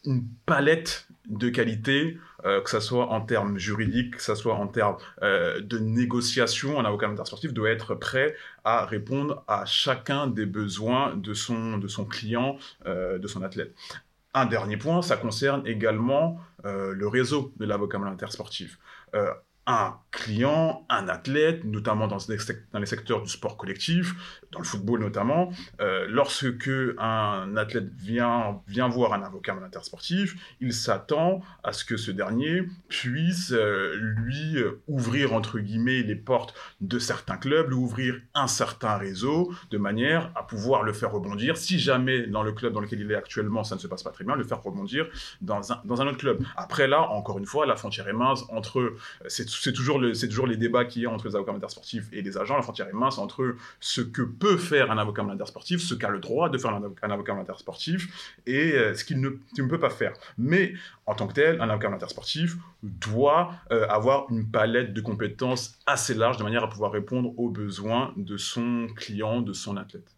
une 0.05 0.27
palette 0.47 1.09
de 1.29 1.51
qualité, 1.51 2.19
euh, 2.45 2.61
que 2.61 2.71
ce 2.71 2.81
soit 2.81 3.11
en 3.11 3.21
termes 3.21 3.59
juridiques, 3.59 4.17
que 4.17 4.23
ce 4.23 4.35
soit 4.35 4.55
en 4.55 4.67
termes 4.67 4.97
euh, 5.23 5.61
de 5.61 5.79
négociation. 5.79 6.81
Un 6.81 6.85
avocat 6.85 7.13
sportif 7.25 7.53
doit 7.53 7.71
être 7.71 7.95
prêt 7.95 8.35
à 8.65 8.87
répondre 8.87 9.45
à 9.47 9.65
chacun 9.67 10.27
des 10.27 10.47
besoins 10.47 11.17
de 11.17 11.35
son, 11.35 11.81
client, 12.09 12.57
euh, 12.87 13.19
de 13.19 13.27
son 13.27 13.43
athlète. 13.43 13.75
Un 14.35 14.47
dernier 14.47 14.77
point, 14.77 15.03
ça 15.03 15.17
concerne 15.17 15.67
également 15.67 16.41
le 16.65 17.07
réseau 17.07 17.53
de 17.57 17.65
l'avocat 17.65 17.99
sportif 18.29 18.79
un 19.69 19.99
client, 20.11 20.87
un 20.89 21.09
athlète, 21.09 21.65
notamment 21.65 22.09
dans, 22.09 22.17
les 22.27 22.87
secteurs 22.87 23.21
du 23.23 23.29
sport 23.29 23.59
collectif, 23.59 24.15
dans 24.51 24.61
le 24.61 24.65
football 24.65 25.01
notamment, 25.01 25.53
euh, 25.83 26.07
lorsque 26.09 26.71
un 26.99 27.55
athlète 27.55 27.93
vient, 27.95 28.63
voir 28.89 29.13
un 29.13 29.23
avocat 29.23 29.53
monétaire 29.53 29.85
sportif, 29.85 30.57
il 30.63 30.73
s'attend 30.73 31.43
à 31.63 31.75
ce 31.75 31.85
que 31.85 31.99
ce 31.99 32.11
dernier 32.11 32.63
puisse 32.89 33.53
euh, 33.53 33.95
lui 34.01 34.57
euh, 34.57 34.81
ouvrir 34.89 35.35
entre 35.35 35.59
guillemets 35.59 36.03
les 36.03 36.17
portes 36.17 36.55
de 36.81 36.99
certains 36.99 37.37
clubs, 37.37 37.69
lui 37.69 37.77
ouvrir 37.77 38.19
un 38.35 38.47
certain 38.47 38.97
réseau, 38.97 39.53
de 39.71 39.77
manière 39.77 40.33
à 40.35 40.47
pouvoir 40.47 40.83
le 40.83 40.95
faire 40.95 41.13
rebondir. 41.13 41.59
Si 41.59 41.79
jamais 41.79 42.27
dans 42.27 42.43
le 42.43 42.53
club 42.53 42.73
dans 42.73 42.81
lequel 42.81 43.01
il 43.01 43.13
est 43.13 43.15
actuellement 43.15 43.65
ça 43.65 43.75
ne 43.75 43.81
se 43.81 43.87
passe 43.87 44.03
pas 44.03 44.13
très 44.13 44.25
bien, 44.25 44.35
le 44.35 44.45
faire 44.45 44.63
rebondir 44.63 45.07
dans 45.43 45.73
un, 45.73 45.83
dans 45.85 46.01
un 46.01 46.07
autre 46.07 46.17
club. 46.17 46.43
Après 46.57 46.89
là, 46.89 47.03
encore 47.03 47.39
une 47.39 47.47
fois, 47.47 47.67
la 47.67 47.77
frontière 47.77 48.09
est 48.09 48.15
mince 48.15 48.45
entre 48.49 48.95
c'est 49.27 49.58
c'est 49.61 49.73
toujours, 49.73 49.99
le, 49.99 50.13
toujours 50.13 50.47
les 50.47 50.57
débats 50.57 50.85
qu'il 50.85 51.03
y 51.03 51.07
a 51.07 51.11
entre 51.11 51.29
les 51.29 51.35
avocats 51.35 51.53
monétaires 51.53 51.71
sportifs 51.71 52.09
et 52.13 52.23
les 52.23 52.39
agents. 52.39 52.57
La 52.57 52.63
frontière 52.63 52.89
est 52.89 52.93
mince 52.93 53.19
entre 53.19 53.57
ce 53.81 54.01
que 54.01 54.23
peut 54.23 54.57
faire 54.57 54.91
un 54.91 54.99
avocat 54.99 55.23
monétaire 55.23 55.49
sportif, 55.49 55.81
ce 55.81 55.95
qu'a 55.95 56.09
le 56.09 56.21
droit 56.21 56.49
de 56.49 56.59
faire 56.59 56.71
un, 56.73 57.11
avocat 57.11 57.35
monétaire 57.35 57.59
sportif 57.59 58.37
et 58.47 58.73
euh, 58.73 58.95
ce 58.95 59.05
qu'il 59.05 59.21
ne, 59.21 59.31
peut 59.69 59.79
pas 59.79 59.91
faire. 59.91 60.13
Mais 60.37 60.75
en 61.07 61.15
tant 61.15 61.27
que 61.27 61.35
tel, 61.35 61.61
un 61.61 61.69
avocat 61.69 62.09
sportif 62.09 62.57
doit 62.83 63.53
euh, 63.73 63.87
avoir 63.89 64.31
une 64.31 64.51
palette 64.51 64.93
de 64.93 65.01
compétences 65.01 65.79
assez 65.87 66.15
large 66.15 66.37
de 66.37 66.45
manière 66.45 66.65
à 66.65 66.69
pouvoir 66.69 66.93
répondre 66.93 67.39
aux 67.39 67.51
besoins 67.51 68.13
de 68.17 68.37
son 68.37 68.89
client, 68.97 69.41
de 69.41 69.53
son 69.53 69.77
athlète. 69.77 70.15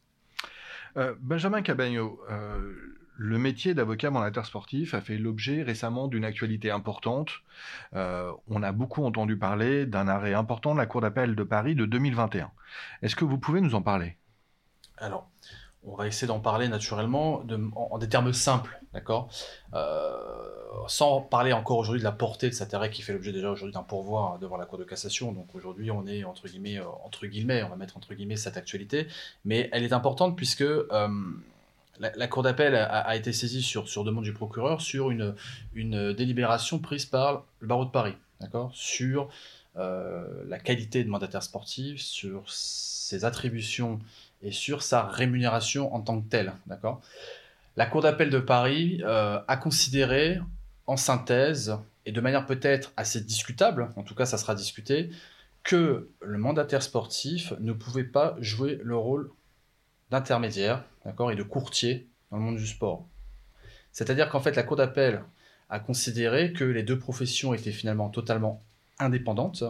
Euh, 0.97 1.14
Benjamin 1.20 1.62
Cabagno, 1.62 2.20
le 3.22 3.36
métier 3.36 3.74
d'avocat 3.74 4.08
mandataire 4.08 4.46
sportif 4.46 4.94
a 4.94 5.02
fait 5.02 5.18
l'objet 5.18 5.62
récemment 5.62 6.08
d'une 6.08 6.24
actualité 6.24 6.70
importante. 6.70 7.28
Euh, 7.94 8.32
on 8.48 8.62
a 8.62 8.72
beaucoup 8.72 9.04
entendu 9.04 9.36
parler 9.36 9.84
d'un 9.84 10.08
arrêt 10.08 10.32
important 10.32 10.72
de 10.72 10.78
la 10.78 10.86
Cour 10.86 11.02
d'appel 11.02 11.36
de 11.36 11.42
Paris 11.42 11.74
de 11.74 11.84
2021. 11.84 12.50
Est-ce 13.02 13.14
que 13.14 13.26
vous 13.26 13.36
pouvez 13.36 13.60
nous 13.60 13.74
en 13.74 13.82
parler? 13.82 14.16
Alors, 14.96 15.28
on 15.84 15.96
va 15.96 16.06
essayer 16.06 16.26
d'en 16.26 16.40
parler 16.40 16.68
naturellement 16.68 17.44
en, 17.76 17.98
des 17.98 18.08
termes 18.08 18.32
simples, 18.32 18.80
d'accord? 18.94 19.28
Euh, 19.74 20.16
Sans 20.86 21.20
parler 21.20 21.52
encore 21.52 21.76
aujourd'hui 21.76 22.00
de 22.00 22.04
la 22.04 22.12
portée 22.12 22.48
de 22.48 22.54
cet 22.54 22.72
arrêt 22.72 22.88
qui 22.88 23.02
fait 23.02 23.12
l'objet 23.12 23.32
déjà 23.32 23.50
aujourd'hui 23.50 23.74
d'un 23.74 23.82
pourvoi 23.82 24.38
devant 24.40 24.56
la 24.56 24.64
Cour 24.64 24.78
de 24.78 24.84
cassation. 24.84 25.32
Donc 25.32 25.54
aujourd'hui, 25.54 25.90
on 25.90 26.06
est 26.06 26.24
entre 26.24 26.48
guillemets, 26.48 26.78
euh, 26.78 26.86
entre 27.04 27.26
guillemets, 27.26 27.62
on 27.64 27.68
va 27.68 27.76
mettre 27.76 27.98
entre 27.98 28.14
guillemets 28.14 28.36
cette 28.36 28.56
actualité, 28.56 29.08
mais 29.44 29.68
elle 29.72 29.84
est 29.84 29.92
importante 29.92 30.36
puisque 30.36 30.64
la, 32.00 32.28
Cour 32.28 32.42
d'appel 32.42 32.75
a, 32.75 33.14
été 33.14 33.33
saisie 33.33 33.62
sur, 33.62 34.04
demande 34.04 34.25
du 34.25 34.33
procureur 34.33 34.80
sur 34.80 35.11
une, 35.11 35.35
délibération 35.75 36.78
prise 36.78 37.04
par 37.04 37.45
le 37.61 37.69
barreau 37.69 37.85
de 37.85 37.90
Paris, 37.90 38.14
sur 38.73 39.28
euh, 39.76 40.26
la 40.49 40.59
qualité 40.59 41.04
de 41.04 41.11
mandataire 41.11 41.42
sportif, 41.42 42.00
sur 42.00 42.42
ses 42.47 43.25
attributions 43.25 44.00
et 44.42 44.50
sur 44.50 44.83
sa 44.83 45.04
rémunération 45.04 45.95
en 45.95 46.00
tant 46.00 46.21
que 46.21 46.28
telle, 46.28 46.52
d'accord. 46.66 47.00
La 47.76 47.87
Cour 47.87 48.02
d'appel 48.02 48.30
de 48.30 48.40
Paris 48.40 49.00
euh, 49.04 49.38
a 49.47 49.57
considéré, 49.57 50.38
en 50.87 50.97
synthèse, 50.97 51.76
et 52.07 52.12
de 52.12 52.21
manière 52.21 52.47
peut-être 52.47 52.92
assez 52.97 53.21
discutable, 53.21 53.90
en 53.97 54.02
tout 54.02 54.14
cas 54.14 54.26
ça 54.26 54.38
sera 54.38 54.54
discuté, 54.54 55.11
que 55.62 56.09
le 56.23 56.38
mandataire 56.38 56.83
sportif 56.83 57.52
ne 57.61 57.73
pouvait 57.73 58.04
pas 58.04 58.37
jouer 58.40 58.80
le 58.83 58.97
rôle 58.97 59.30
d'intermédiaire 60.11 60.85
d'accord, 61.05 61.33
et 61.33 61.37
de 61.37 61.43
courtier 61.43 62.07
dans 62.31 62.38
le 62.38 62.43
monde 62.43 62.57
du 62.57 62.67
sport. 62.67 63.07
C'est-à-dire 63.93 64.29
qu'en 64.29 64.40
fait, 64.40 64.55
la 64.57 64.62
Cour 64.62 64.76
d'appel 64.76 65.23
a 65.69 65.81
considéré 65.81 66.52
que 66.52 66.64
les 66.64 66.83
deux 66.83 66.99
professions 66.99 67.55
étaient 67.55 67.73
finalement 67.73 68.09
totalement 68.09 68.62
indépendantes, 68.99 69.64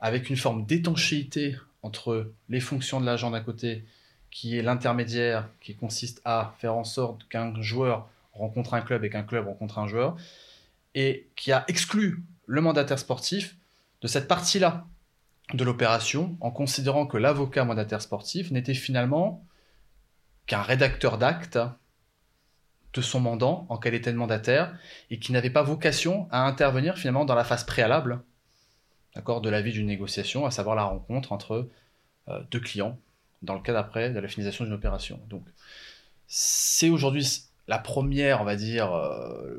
avec 0.00 0.30
une 0.30 0.36
forme 0.36 0.64
d'étanchéité 0.64 1.56
entre 1.82 2.32
les 2.48 2.60
fonctions 2.60 3.00
de 3.00 3.06
l'agent 3.06 3.30
d'un 3.30 3.40
côté, 3.40 3.84
qui 4.30 4.58
est 4.58 4.62
l'intermédiaire, 4.62 5.48
qui 5.60 5.76
consiste 5.76 6.20
à 6.24 6.54
faire 6.58 6.74
en 6.74 6.84
sorte 6.84 7.28
qu'un 7.28 7.60
joueur 7.62 8.08
rencontre 8.32 8.74
un 8.74 8.80
club 8.80 9.04
et 9.04 9.10
qu'un 9.10 9.22
club 9.22 9.46
rencontre 9.46 9.78
un 9.78 9.86
joueur, 9.86 10.16
et 10.94 11.28
qui 11.36 11.52
a 11.52 11.64
exclu 11.68 12.22
le 12.46 12.60
mandataire 12.60 12.98
sportif 12.98 13.56
de 14.00 14.08
cette 14.08 14.28
partie-là 14.28 14.86
de 15.52 15.64
l'opération, 15.64 16.36
en 16.40 16.50
considérant 16.50 17.06
que 17.06 17.18
l'avocat 17.18 17.64
mandataire 17.64 18.00
sportif 18.00 18.50
n'était 18.50 18.74
finalement 18.74 19.44
qu'un 20.46 20.62
rédacteur 20.62 21.18
d'acte 21.18 21.58
de 22.94 23.00
son 23.02 23.20
mandant 23.20 23.66
en 23.68 23.76
qualité 23.76 24.12
de 24.12 24.16
mandataire 24.16 24.76
et 25.10 25.18
qui 25.18 25.32
n'avait 25.32 25.50
pas 25.50 25.62
vocation 25.62 26.28
à 26.30 26.46
intervenir 26.46 26.96
finalement 26.96 27.24
dans 27.24 27.34
la 27.34 27.44
phase 27.44 27.64
préalable 27.64 28.22
d'accord, 29.14 29.40
de 29.40 29.50
la 29.50 29.62
vie 29.62 29.72
d'une 29.72 29.86
négociation, 29.86 30.46
à 30.46 30.50
savoir 30.50 30.76
la 30.76 30.84
rencontre 30.84 31.32
entre 31.32 31.68
euh, 32.28 32.40
deux 32.50 32.60
clients 32.60 32.98
dans 33.42 33.54
le 33.54 33.60
cas 33.60 33.72
d'après 33.72 34.10
de 34.10 34.18
la 34.18 34.28
finalisation 34.28 34.64
d'une 34.64 34.74
opération. 34.74 35.20
Donc 35.28 35.44
c'est 36.26 36.88
aujourd'hui 36.88 37.26
la 37.68 37.78
première, 37.78 38.40
on 38.40 38.44
va 38.44 38.56
dire, 38.56 38.92
euh, 38.92 39.58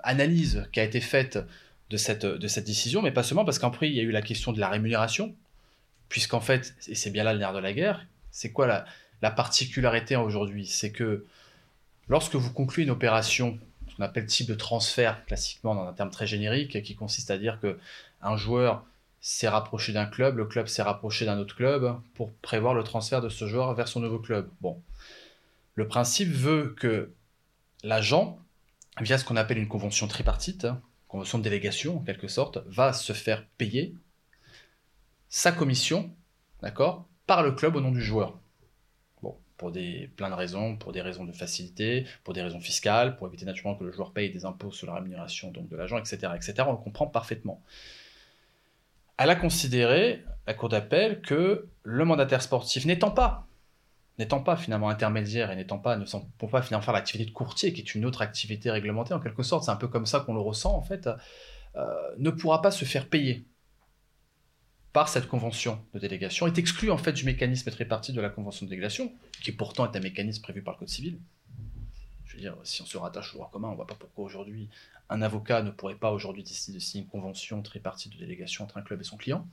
analyse 0.00 0.66
qui 0.72 0.80
a 0.80 0.84
été 0.84 1.00
faite 1.00 1.38
de 1.90 1.96
cette, 1.96 2.26
de 2.26 2.48
cette 2.48 2.66
décision, 2.66 3.02
mais 3.02 3.12
pas 3.12 3.22
seulement 3.22 3.44
parce 3.44 3.58
qu'après 3.58 3.88
il 3.88 3.94
y 3.94 4.00
a 4.00 4.02
eu 4.02 4.10
la 4.10 4.22
question 4.22 4.52
de 4.52 4.60
la 4.60 4.68
rémunération, 4.68 5.34
puisqu'en 6.08 6.40
fait, 6.40 6.74
et 6.88 6.94
c'est 6.94 7.10
bien 7.10 7.24
là 7.24 7.32
le 7.32 7.38
nerf 7.38 7.52
de 7.52 7.58
la 7.58 7.72
guerre, 7.72 8.06
c'est 8.30 8.52
quoi 8.52 8.66
la, 8.66 8.84
la 9.22 9.30
particularité 9.30 10.16
aujourd'hui, 10.16 10.66
c'est 10.66 10.92
que 10.92 11.24
lorsque 12.08 12.34
vous 12.34 12.52
concluez 12.52 12.84
une 12.84 12.90
opération, 12.90 13.58
ce 13.88 13.96
qu'on 13.96 14.02
appelle 14.02 14.26
type 14.26 14.48
de 14.48 14.54
transfert 14.54 15.24
classiquement 15.24 15.74
dans 15.74 15.86
un 15.86 15.92
terme 15.92 16.10
très 16.10 16.26
générique, 16.26 16.82
qui 16.82 16.94
consiste 16.94 17.30
à 17.30 17.38
dire 17.38 17.58
que 17.60 17.78
un 18.22 18.36
joueur 18.36 18.84
s'est 19.20 19.48
rapproché 19.48 19.92
d'un 19.92 20.06
club, 20.06 20.36
le 20.36 20.46
club 20.46 20.66
s'est 20.66 20.82
rapproché 20.82 21.24
d'un 21.24 21.38
autre 21.38 21.56
club 21.56 21.98
pour 22.14 22.32
prévoir 22.34 22.74
le 22.74 22.84
transfert 22.84 23.20
de 23.20 23.28
ce 23.28 23.46
joueur 23.46 23.74
vers 23.74 23.88
son 23.88 24.00
nouveau 24.00 24.18
club. 24.18 24.48
Bon, 24.60 24.80
le 25.74 25.88
principe 25.88 26.30
veut 26.30 26.74
que 26.78 27.12
l'agent, 27.82 28.38
via 29.00 29.18
ce 29.18 29.24
qu'on 29.24 29.36
appelle 29.36 29.58
une 29.58 29.68
convention 29.68 30.06
tripartite, 30.06 30.66
convention 31.08 31.38
de 31.38 31.44
délégation 31.44 31.98
en 31.98 32.00
quelque 32.00 32.28
sorte, 32.28 32.58
va 32.66 32.92
se 32.92 33.12
faire 33.12 33.46
payer 33.58 33.94
sa 35.28 35.52
commission, 35.52 36.14
d'accord, 36.62 37.06
par 37.26 37.42
le 37.42 37.52
club 37.52 37.76
au 37.76 37.80
nom 37.80 37.90
du 37.90 38.02
joueur 38.02 38.38
pour 39.58 39.72
des, 39.72 40.08
plein 40.16 40.30
de 40.30 40.34
raisons, 40.34 40.76
pour 40.76 40.92
des 40.92 41.02
raisons 41.02 41.24
de 41.24 41.32
facilité, 41.32 42.06
pour 42.24 42.32
des 42.32 42.42
raisons 42.42 42.60
fiscales, 42.60 43.16
pour 43.16 43.26
éviter 43.26 43.44
naturellement 43.44 43.76
que 43.76 43.84
le 43.84 43.90
joueur 43.90 44.12
paye 44.12 44.30
des 44.30 44.46
impôts 44.46 44.70
sur 44.70 44.86
la 44.86 44.94
rémunération 44.94 45.50
donc 45.50 45.68
de 45.68 45.76
l'agent, 45.76 45.98
etc., 45.98 46.32
etc. 46.34 46.54
On 46.66 46.72
le 46.72 46.78
comprend 46.78 47.08
parfaitement. 47.08 47.60
Elle 49.18 49.30
a 49.30 49.34
considéré, 49.34 50.24
la 50.46 50.54
Cour 50.54 50.68
d'appel, 50.68 51.20
que 51.20 51.68
le 51.82 52.04
mandataire 52.04 52.40
sportif 52.40 52.86
n'étant 52.86 53.10
pas 53.10 53.47
n'étant 54.18 54.40
pas 54.40 54.56
finalement 54.56 54.88
intermédiaire 54.88 55.50
et 55.50 55.56
n'étant 55.56 55.78
pas, 55.78 55.96
ne 55.96 56.04
pour 56.38 56.50
pas 56.50 56.62
finalement 56.62 56.82
faire 56.82 56.94
l'activité 56.94 57.28
de 57.28 57.34
courtier, 57.34 57.72
qui 57.72 57.80
est 57.80 57.94
une 57.94 58.04
autre 58.04 58.22
activité 58.22 58.70
réglementée 58.70 59.14
en 59.14 59.20
quelque 59.20 59.42
sorte, 59.42 59.64
c'est 59.64 59.70
un 59.70 59.76
peu 59.76 59.88
comme 59.88 60.06
ça 60.06 60.20
qu'on 60.20 60.34
le 60.34 60.40
ressent 60.40 60.74
en 60.74 60.82
fait, 60.82 61.08
euh, 61.76 61.84
ne 62.18 62.30
pourra 62.30 62.62
pas 62.62 62.70
se 62.70 62.84
faire 62.84 63.08
payer 63.08 63.46
par 64.92 65.08
cette 65.08 65.28
convention 65.28 65.80
de 65.94 65.98
délégation 65.98 66.46
est 66.46 66.58
exclu 66.58 66.90
en 66.90 66.98
fait 66.98 67.12
du 67.12 67.24
mécanisme 67.24 67.70
tripartite 67.70 68.14
de 68.14 68.20
la 68.20 68.30
convention 68.30 68.66
de 68.66 68.70
délégation, 68.70 69.12
qui 69.42 69.52
pourtant 69.52 69.90
est 69.90 69.96
un 69.96 70.00
mécanisme 70.00 70.42
prévu 70.42 70.62
par 70.62 70.74
le 70.74 70.78
Code 70.80 70.88
civil. 70.88 71.18
Je 72.24 72.34
veux 72.34 72.40
dire, 72.40 72.56
si 72.64 72.82
on 72.82 72.86
se 72.86 72.98
rattache 72.98 73.32
au 73.34 73.38
droit 73.38 73.50
commun, 73.52 73.68
on 73.68 73.72
ne 73.72 73.76
voit 73.76 73.86
pas 73.86 73.94
pourquoi 73.94 74.24
aujourd'hui 74.24 74.68
un 75.08 75.22
avocat 75.22 75.62
ne 75.62 75.70
pourrait 75.70 75.94
pas 75.94 76.10
aujourd'hui 76.10 76.42
décider 76.42 76.78
de 76.78 76.82
signer 76.82 77.04
une 77.04 77.10
convention 77.10 77.62
tripartite 77.62 78.12
de 78.14 78.18
délégation 78.18 78.64
entre 78.64 78.76
un 78.76 78.82
club 78.82 79.00
et 79.00 79.04
son 79.04 79.16
client. 79.16 79.46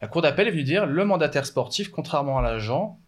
La 0.00 0.08
Cour 0.08 0.22
d'appel 0.22 0.48
est 0.48 0.50
venue 0.50 0.64
dire 0.64 0.86
le 0.86 1.04
mandataire 1.04 1.46
sportif, 1.46 1.90
contrairement 1.90 2.38
à 2.38 2.42
l'agent, 2.42 2.98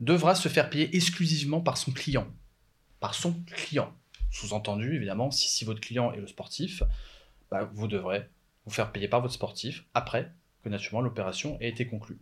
devra 0.00 0.34
se 0.34 0.48
faire 0.48 0.70
payer 0.70 0.94
exclusivement 0.96 1.60
par 1.60 1.76
son 1.76 1.92
client. 1.92 2.26
Par 2.98 3.14
son 3.14 3.34
client. 3.46 3.94
Sous-entendu, 4.30 4.96
évidemment, 4.96 5.30
si, 5.30 5.64
votre 5.64 5.80
client 5.80 6.12
est 6.12 6.20
le 6.20 6.26
sportif, 6.26 6.82
bah, 7.50 7.68
vous 7.72 7.88
devrez 7.88 8.28
vous 8.64 8.72
faire 8.72 8.92
payer 8.92 9.08
par 9.08 9.20
votre 9.20 9.34
sportif 9.34 9.84
après 9.94 10.32
que 10.62 10.68
naturellement 10.68 11.00
l'opération 11.00 11.58
ait 11.60 11.68
été 11.68 11.86
conclue. 11.86 12.18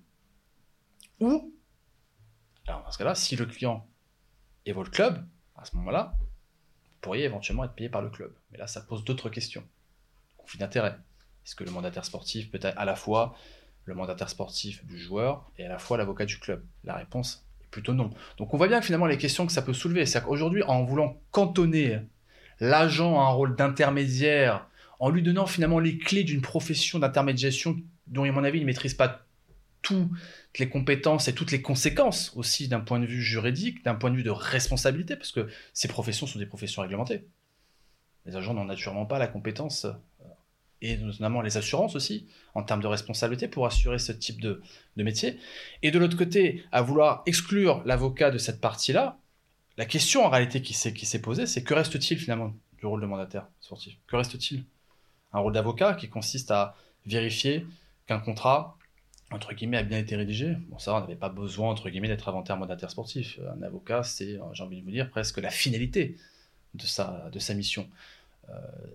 Ou, 1.21 1.53
alors 2.67 2.85
dans 2.85 2.91
ce 2.91 2.99
cas-là, 2.99 3.15
si 3.15 3.37
le 3.37 3.47
client 3.47 3.87
est 4.65 4.73
votre 4.73 4.91
club, 4.91 5.27
à 5.57 5.65
ce 5.65 5.77
moment-là, 5.77 6.17
vous 6.19 6.99
pourriez 7.01 7.25
éventuellement 7.25 7.65
être 7.65 7.75
payé 7.75 7.89
par 7.89 8.03
le 8.03 8.11
club. 8.11 8.35
Mais 8.51 8.59
là, 8.59 8.67
ça 8.67 8.81
pose 8.81 9.05
d'autres 9.05 9.29
questions. 9.29 9.65
Conflit 10.37 10.59
d'intérêt. 10.59 10.97
Est-ce 11.45 11.55
que 11.55 11.65
le 11.65 11.71
mandataire 11.71 12.05
sportif 12.05 12.51
peut 12.51 12.61
être 12.63 12.79
à 12.79 12.85
la 12.85 12.95
fois 12.95 13.37
le 13.85 13.95
mandataire 13.95 14.29
sportif 14.29 14.85
du 14.85 14.99
joueur 14.99 15.51
et 15.59 15.65
à 15.65 15.69
la 15.69 15.79
fois 15.79 15.97
l'avocat 15.97 16.27
du 16.27 16.39
club? 16.39 16.65
La 16.85 16.95
réponse 16.95 17.48
plutôt 17.71 17.95
non. 17.95 18.11
Donc 18.39 18.55
on 18.55 18.57
voit 18.57 18.69
bien 18.69 18.83
finalement 18.83 19.07
les 19.07 19.19
questions 19.19 19.47
que 19.47 19.53
ça 19.53 19.63
peut 19.63 19.73
soulever. 19.73 20.07
C'est 20.07 20.23
qu'aujourd'hui, 20.23 20.63
en 20.63 20.85
voulant 20.85 21.21
cantonner 21.31 22.01
l'agent 22.61 23.21
à 23.21 23.25
un 23.25 23.31
rôle 23.31 23.57
d'intermédiaire, 23.57 24.69
en 24.99 25.11
lui 25.11 25.23
donnant 25.23 25.47
finalement 25.47 25.79
les 25.79 25.99
clés 25.99 26.25
d'une 26.25 26.41
profession 26.41 26.99
d'intermédiation 26.99 27.77
dont, 28.07 28.25
à 28.25 28.33
mon 28.33 28.45
avis, 28.45 28.59
il 28.59 28.63
ne 28.63 28.67
maîtrise 28.67 28.95
pas 28.95 29.25
toutes 29.83 30.11
les 30.59 30.69
compétences 30.69 31.29
et 31.29 31.35
toutes 31.35 31.53
les 31.53 31.63
conséquences 31.63 32.33
aussi 32.35 32.69
d'un 32.69 32.81
point 32.81 32.99
de 32.99 33.07
vue 33.07 33.23
juridique, 33.23 33.85
d'un 33.85 33.95
point 33.95 34.11
de 34.11 34.17
vue 34.17 34.25
de 34.25 34.31
responsabilité, 34.31 35.15
parce 35.15 35.31
que 35.31 35.49
ces 35.73 35.89
professions 35.89 36.27
sont 36.27 36.39
des 36.39 36.47
professions 36.47 36.83
réglementées. 36.83 37.27
Les 38.27 38.37
agents 38.37 38.55
n'ont 38.55 38.65
naturellement 38.65 39.07
pas 39.07 39.19
la 39.19 39.29
compétence 39.29 39.87
et 40.81 40.97
notamment 40.97 41.43
les 41.43 41.57
assurances 41.57 41.97
aussi, 41.97 42.27
en 42.55 42.63
termes 42.63 42.81
de 42.81 42.87
responsabilité, 42.87 43.49
pour 43.49 43.67
assurer 43.67 43.99
ce 43.99 44.13
type 44.13 44.41
de, 44.41 44.63
de 44.97 45.03
métier. 45.03 45.39
Et 45.83 45.91
de 45.91 45.99
l'autre 45.99 46.17
côté, 46.17 46.63
à 46.73 46.83
vouloir 46.83 47.23
exclure 47.27 47.83
l'avocat 47.85 48.31
de 48.31 48.39
cette 48.39 48.61
partie-là, 48.61 49.19
la 49.77 49.85
question 49.85 50.25
en 50.25 50.29
réalité 50.29 50.63
qui 50.63 50.75
s'est 50.75 51.23
posée, 51.23 51.47
c'est 51.47 51.63
que 51.63 51.75
reste-t-il 51.75 52.19
finalement 52.19 52.53
du 52.79 52.87
rôle 52.87 53.01
de 53.01 53.07
mandataire 53.07 53.47
sportif? 53.61 53.97
Que 54.07 54.17
reste-t-il? 54.17 54.65
Un 55.33 55.41
rôle 55.41 55.53
d'avocat 55.53 55.95
qui 55.95 56.09
consiste 56.09 56.51
à 56.51 56.75
vérifier 57.07 57.67
qu'un 58.07 58.19
contrat, 58.19 58.77
entre 59.31 59.53
guillemets, 59.55 59.77
a 59.77 59.83
bien 59.83 59.99
été 59.99 60.17
rédigé? 60.17 60.57
Bon, 60.69 60.79
ça, 60.79 60.95
on 60.95 61.01
n'avait 61.01 61.15
pas 61.15 61.29
besoin, 61.29 61.71
entre 61.71 61.91
guillemets, 61.91 62.09
d'être 62.09 62.29
inventaire 62.29 62.57
mandataire 62.57 62.91
sportif. 62.91 63.39
Un 63.57 63.63
avocat, 63.63 64.03
c'est, 64.03 64.39
j'ai 64.53 64.63
envie 64.63 64.81
de 64.81 64.85
vous 64.85 64.91
dire, 64.91 65.11
presque 65.11 65.39
la 65.39 65.51
finalité 65.51 66.17
de 66.75 66.87
sa, 66.87 67.29
de 67.33 67.39
sa 67.39 67.55
mission. 67.55 67.89
Euh, 68.51 68.55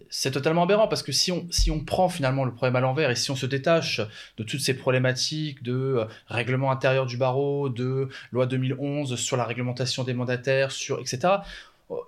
c'est 0.10 0.32
totalement 0.32 0.64
aberrant 0.64 0.88
parce 0.88 1.04
que 1.04 1.12
si 1.12 1.32
on, 1.32 1.48
si 1.52 1.70
on 1.70 1.80
prend 1.80 2.10
finalement 2.10 2.44
le 2.46 2.52
problème 2.54 2.76
à 2.76 2.80
l'envers 2.80 3.10
et 3.12 3.16
si 3.16 3.30
on 3.32 3.36
se 3.36 3.46
détache 3.46 4.02
de 4.38 4.44
toutes 4.44 4.62
ces 4.62 4.74
problématiques 4.74 5.64
de 5.64 5.74
euh, 5.74 6.06
règlement 6.28 6.72
intérieur 6.72 7.06
du 7.06 7.18
barreau, 7.18 7.70
de 7.70 8.10
loi 8.32 8.46
2011 8.46 9.16
sur 9.16 9.38
la 9.38 9.46
réglementation 9.46 10.04
des 10.04 10.14
mandataires, 10.14 10.72
sur, 10.72 11.00
etc., 11.00 11.36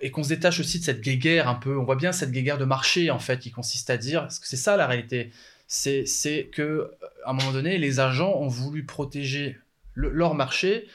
et 0.01 0.09
qu'on 0.09 0.23
se 0.23 0.29
détache 0.29 0.59
aussi 0.59 0.79
de 0.79 0.83
cette 0.83 1.01
guéguerre 1.01 1.47
un 1.47 1.55
peu, 1.55 1.77
on 1.77 1.83
voit 1.83 1.97
bien 1.97 2.11
cette 2.11 2.31
guéguerre 2.31 2.57
de 2.57 2.65
marché 2.65 3.11
en 3.11 3.19
fait 3.19 3.39
qui 3.39 3.51
consiste 3.51 3.89
à 3.91 3.97
dire, 3.97 4.21
parce 4.21 4.39
que 4.39 4.47
c'est 4.47 4.55
ça 4.55 4.77
la 4.77 4.87
réalité, 4.87 5.31
c'est, 5.67 6.05
c'est 6.07 6.45
que 6.45 6.91
à 7.23 7.31
un 7.31 7.33
moment 7.33 7.51
donné, 7.51 7.77
les 7.77 7.99
agents 7.99 8.33
ont 8.35 8.47
voulu 8.47 8.83
protéger 8.83 9.57
leur 9.95 10.33
marché 10.33 10.87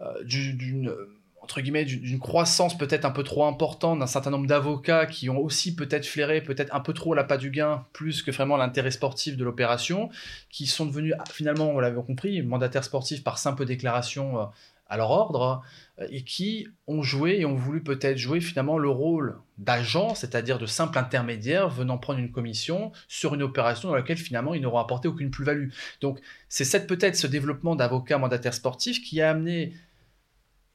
euh, 0.00 0.22
d'une 0.24 0.94
entre 1.42 1.60
guillemets, 1.60 1.84
d'une 1.84 2.20
croissance 2.20 2.78
peut-être 2.78 3.04
un 3.04 3.10
peu 3.10 3.24
trop 3.24 3.44
importante 3.44 3.98
d'un 3.98 4.06
certain 4.06 4.30
nombre 4.30 4.46
d'avocats 4.46 5.06
qui 5.06 5.28
ont 5.28 5.38
aussi 5.38 5.74
peut-être 5.74 6.06
flairé 6.06 6.40
peut-être 6.40 6.72
un 6.74 6.80
peu 6.80 6.92
trop 6.92 7.14
la 7.14 7.24
pas 7.24 7.36
du 7.36 7.50
gain, 7.50 7.84
plus 7.92 8.22
que 8.22 8.30
vraiment 8.30 8.56
l'intérêt 8.56 8.92
sportif 8.92 9.36
de 9.36 9.44
l'opération, 9.44 10.08
qui 10.50 10.66
sont 10.66 10.86
devenus 10.86 11.14
finalement, 11.32 11.70
on 11.70 11.80
l'avait 11.80 12.00
compris, 12.00 12.42
mandataires 12.42 12.84
sportifs 12.84 13.24
par 13.24 13.38
simple 13.38 13.64
déclaration 13.64 14.40
euh, 14.40 14.44
à 14.88 14.96
leur 14.96 15.10
ordre, 15.10 15.62
euh, 16.00 16.06
et 16.10 16.22
qui 16.22 16.68
ont 16.86 17.02
joué 17.02 17.40
et 17.40 17.44
ont 17.44 17.56
voulu 17.56 17.82
peut-être 17.82 18.18
jouer 18.18 18.40
finalement 18.40 18.78
le 18.78 18.88
rôle 18.88 19.36
d'agent, 19.58 20.14
c'est-à-dire 20.14 20.60
de 20.60 20.66
simple 20.66 20.96
intermédiaire 20.96 21.68
venant 21.68 21.98
prendre 21.98 22.20
une 22.20 22.30
commission 22.30 22.92
sur 23.08 23.34
une 23.34 23.42
opération 23.42 23.88
dans 23.88 23.96
laquelle 23.96 24.16
finalement 24.16 24.54
ils 24.54 24.62
n'auront 24.62 24.78
apporté 24.78 25.08
aucune 25.08 25.32
plus-value. 25.32 25.70
Donc 26.00 26.20
c'est 26.48 26.86
peut-être 26.86 27.16
ce 27.16 27.26
développement 27.26 27.74
d'avocats 27.74 28.18
mandataires 28.18 28.54
sportifs 28.54 29.02
qui 29.02 29.20
a 29.20 29.30
amené 29.30 29.72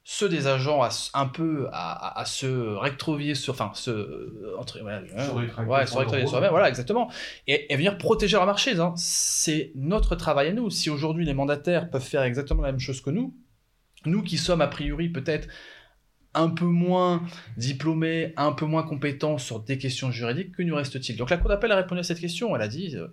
ceux 0.09 0.29
des 0.29 0.47
agents 0.47 0.81
à, 0.83 0.89
un 1.15 1.27
peu 1.27 1.67
à, 1.73 2.23
se 2.25 2.45
rétrovier 2.77 3.35
sur, 3.35 3.51
enfin, 3.51 3.71
se, 3.73 4.55
entre, 4.57 4.79
voilà, 4.79 5.01
ouais, 5.01 5.85
se 5.85 5.97
rétrovier 5.97 6.25
sur 6.25 6.37
eux 6.37 6.47
voilà, 6.49 6.69
exactement, 6.69 7.11
et, 7.45 7.67
venir 7.75 7.97
protéger 7.97 8.37
leur 8.37 8.45
marché. 8.45 8.79
Hein. 8.79 8.93
C'est 8.95 9.73
notre 9.75 10.15
travail 10.15 10.47
à 10.47 10.53
nous. 10.53 10.69
Si 10.69 10.89
aujourd'hui 10.89 11.25
les 11.25 11.33
mandataires 11.33 11.89
peuvent 11.89 12.01
faire 12.01 12.21
exactement 12.21 12.61
la 12.61 12.71
même 12.71 12.79
chose 12.79 13.01
que 13.01 13.09
nous, 13.09 13.35
nous 14.05 14.23
qui 14.23 14.37
sommes 14.37 14.61
a 14.61 14.67
priori 14.67 15.09
peut-être 15.09 15.49
un 16.33 16.51
peu 16.51 16.63
moins 16.63 17.21
diplômés, 17.57 18.33
un 18.37 18.53
peu 18.53 18.65
moins 18.65 18.83
compétents 18.83 19.37
sur 19.37 19.59
des 19.59 19.77
questions 19.77 20.09
juridiques, 20.09 20.55
que 20.55 20.63
nous 20.63 20.75
reste-t-il? 20.75 21.17
Donc 21.17 21.31
la 21.31 21.35
Cour 21.35 21.49
d'appel 21.49 21.73
a 21.73 21.75
répondu 21.75 21.99
à 21.99 22.03
cette 22.03 22.21
question. 22.21 22.55
Elle 22.55 22.61
a 22.61 22.69
dit 22.69 22.95
euh, 22.95 23.07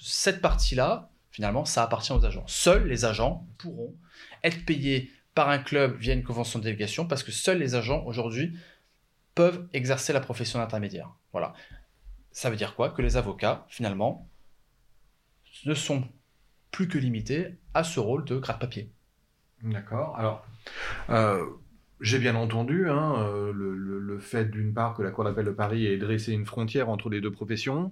cette 0.00 0.40
partie-là, 0.40 1.10
finalement, 1.30 1.64
ça 1.64 1.84
appartient 1.84 2.12
aux 2.12 2.24
agents. 2.24 2.44
Seuls 2.48 2.88
les 2.88 3.04
agents 3.04 3.46
pourront 3.56 3.94
être 4.42 4.64
payés 4.66 5.12
par 5.34 5.48
un 5.48 5.58
club 5.58 5.96
via 5.96 6.14
une 6.14 6.22
convention 6.22 6.58
de 6.58 6.64
délégation 6.64 7.06
parce 7.06 7.22
que 7.22 7.32
seuls 7.32 7.58
les 7.58 7.74
agents 7.74 8.02
aujourd'hui 8.06 8.58
peuvent 9.34 9.68
exercer 9.72 10.12
la 10.12 10.20
profession 10.20 10.58
d'intermédiaire. 10.58 11.10
Voilà. 11.32 11.54
Ça 12.32 12.50
veut 12.50 12.56
dire 12.56 12.74
quoi? 12.74 12.90
Que 12.90 13.02
les 13.02 13.16
avocats, 13.16 13.64
finalement, 13.68 14.28
ne 15.64 15.74
sont 15.74 16.04
plus 16.70 16.88
que 16.88 16.98
limités 16.98 17.56
à 17.74 17.84
ce 17.84 18.00
rôle 18.00 18.24
de 18.24 18.38
gratte-papier. 18.38 18.90
D'accord. 19.62 20.16
Alors, 20.16 20.46
euh, 21.10 21.44
j'ai 22.00 22.18
bien 22.18 22.34
entendu 22.34 22.88
hein, 22.88 23.14
euh, 23.18 23.52
le, 23.52 24.18
fait 24.18 24.50
d'une 24.50 24.74
part 24.74 24.94
que 24.94 25.02
la 25.02 25.10
Cour 25.10 25.24
d'appel 25.24 25.46
de 25.46 25.50
Paris 25.50 25.86
ait 25.86 25.96
dressé 25.96 26.32
une 26.32 26.44
frontière 26.44 26.90
entre 26.90 27.08
les 27.08 27.22
deux 27.22 27.32
professions. 27.32 27.90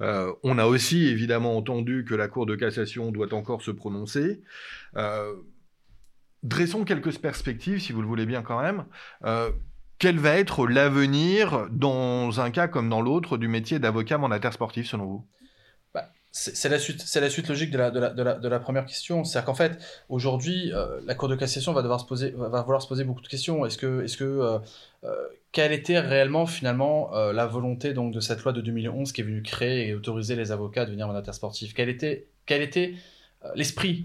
Euh, 0.00 0.32
on 0.42 0.58
a 0.58 0.66
aussi 0.66 1.06
évidemment 1.06 1.56
entendu 1.56 2.04
que 2.06 2.14
la 2.14 2.28
Cour 2.28 2.46
de 2.46 2.54
cassation 2.54 3.10
doit 3.10 3.34
encore 3.34 3.62
se 3.62 3.72
prononcer 3.72 4.42
dressons 6.46 6.84
quelques 6.84 7.18
perspectives, 7.18 7.80
si 7.80 7.92
vous 7.92 8.00
le 8.00 8.06
voulez 8.06 8.26
bien 8.26 8.42
quand 8.42 8.60
même. 8.60 8.84
Euh, 9.24 9.50
quel 9.98 10.18
va 10.18 10.36
être 10.36 10.66
l'avenir, 10.66 11.68
dans 11.70 12.40
un 12.40 12.50
cas 12.50 12.68
comme 12.68 12.88
dans 12.88 13.00
l'autre, 13.00 13.38
du 13.38 13.48
métier 13.48 13.78
d'avocat 13.78 14.18
mandataire 14.18 14.52
sportif, 14.52 14.86
selon 14.86 15.06
vous? 15.06 15.26
Bah, 15.94 16.10
c'est 16.32 16.68
la 16.68 16.78
suite, 16.78 17.02
la 17.14 17.30
suite 17.30 17.48
logique 17.48 17.70
de 17.70 17.78
la, 17.78 18.60
première 18.60 18.84
question. 18.84 19.24
C'est-à-dire 19.24 19.46
qu'en 19.46 19.54
fait, 19.54 19.78
aujourd'hui, 20.08 20.72
euh, 20.74 21.00
la 21.06 21.14
Cour 21.14 21.28
de 21.28 21.34
cassation 21.34 21.72
va 21.72 21.82
devoir 21.82 22.00
se 22.00 22.06
poser, 22.06 22.34
va 22.36 22.62
vouloir 22.62 22.82
se 22.82 22.88
poser 22.88 23.04
beaucoup 23.04 23.22
de 23.22 23.28
questions. 23.28 23.64
Est-ce 23.64 23.78
que, 23.78 24.04
est-ce 24.04 24.18
que, 24.18 24.24
euh, 25.04 25.12
quelle 25.52 25.72
était 25.72 25.98
réellement 25.98 26.44
finalement 26.44 27.12
la 27.14 27.46
volonté 27.46 27.94
donc 27.94 28.12
de 28.12 28.20
cette 28.20 28.42
loi 28.42 28.52
de 28.52 28.60
2011 28.60 29.12
qui 29.12 29.22
est 29.22 29.24
venue 29.24 29.42
créer 29.42 29.88
et 29.88 29.94
autoriser 29.94 30.36
les 30.36 30.52
avocats 30.52 30.82
à 30.82 30.84
devenir 30.84 31.06
mandataires 31.06 31.34
sportifs? 31.34 31.72
Quel 31.72 31.88
était, 31.88 32.28
quel 32.44 32.60
était 32.60 32.94
l'esprit 33.54 34.04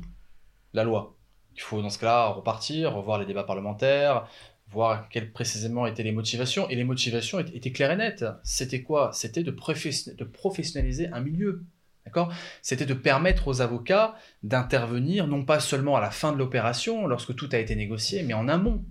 la 0.74 0.86
loi? 0.86 1.18
Il 1.56 1.62
faut 1.62 1.82
dans 1.82 1.90
ce 1.90 2.00
cas-là 2.00 2.28
repartir, 2.28 2.94
revoir 2.94 3.20
les 3.20 3.26
débats 3.26 3.44
parlementaires, 3.44 4.28
voir 4.72 5.10
quelles 5.10 5.32
précisément 5.32 5.86
étaient 5.86 6.04
les 6.04 6.12
motivations. 6.12 6.70
Et 6.70 6.76
les 6.76 6.84
motivations 6.84 7.40
étaient 7.40 7.72
claires 7.72 7.92
et 7.92 7.98
nettes. 7.98 8.26
C'était 8.44 8.82
quoi? 8.82 9.12
C'était 9.14 9.44
de, 9.44 9.52
professionnaliser 9.52 11.10
un 11.10 11.20
milieu. 11.20 11.66
D'accord? 12.06 12.34
C'était 12.62 12.86
de 12.86 12.94
permettre 12.94 13.48
aux 13.48 13.62
avocats 13.62 14.16
d'intervenir 14.44 15.28
non 15.28 15.44
pas 15.44 15.60
seulement 15.60 15.98
à 15.98 16.02
la 16.02 16.10
fin 16.10 16.32
de 16.32 16.38
l'opération, 16.38 17.06
lorsque 17.06 17.36
tout 17.36 17.50
a 17.52 17.58
été 17.58 17.76
négocié, 17.76 18.24
mais 18.24 18.34
en 18.34 18.48
amont. 18.48 18.84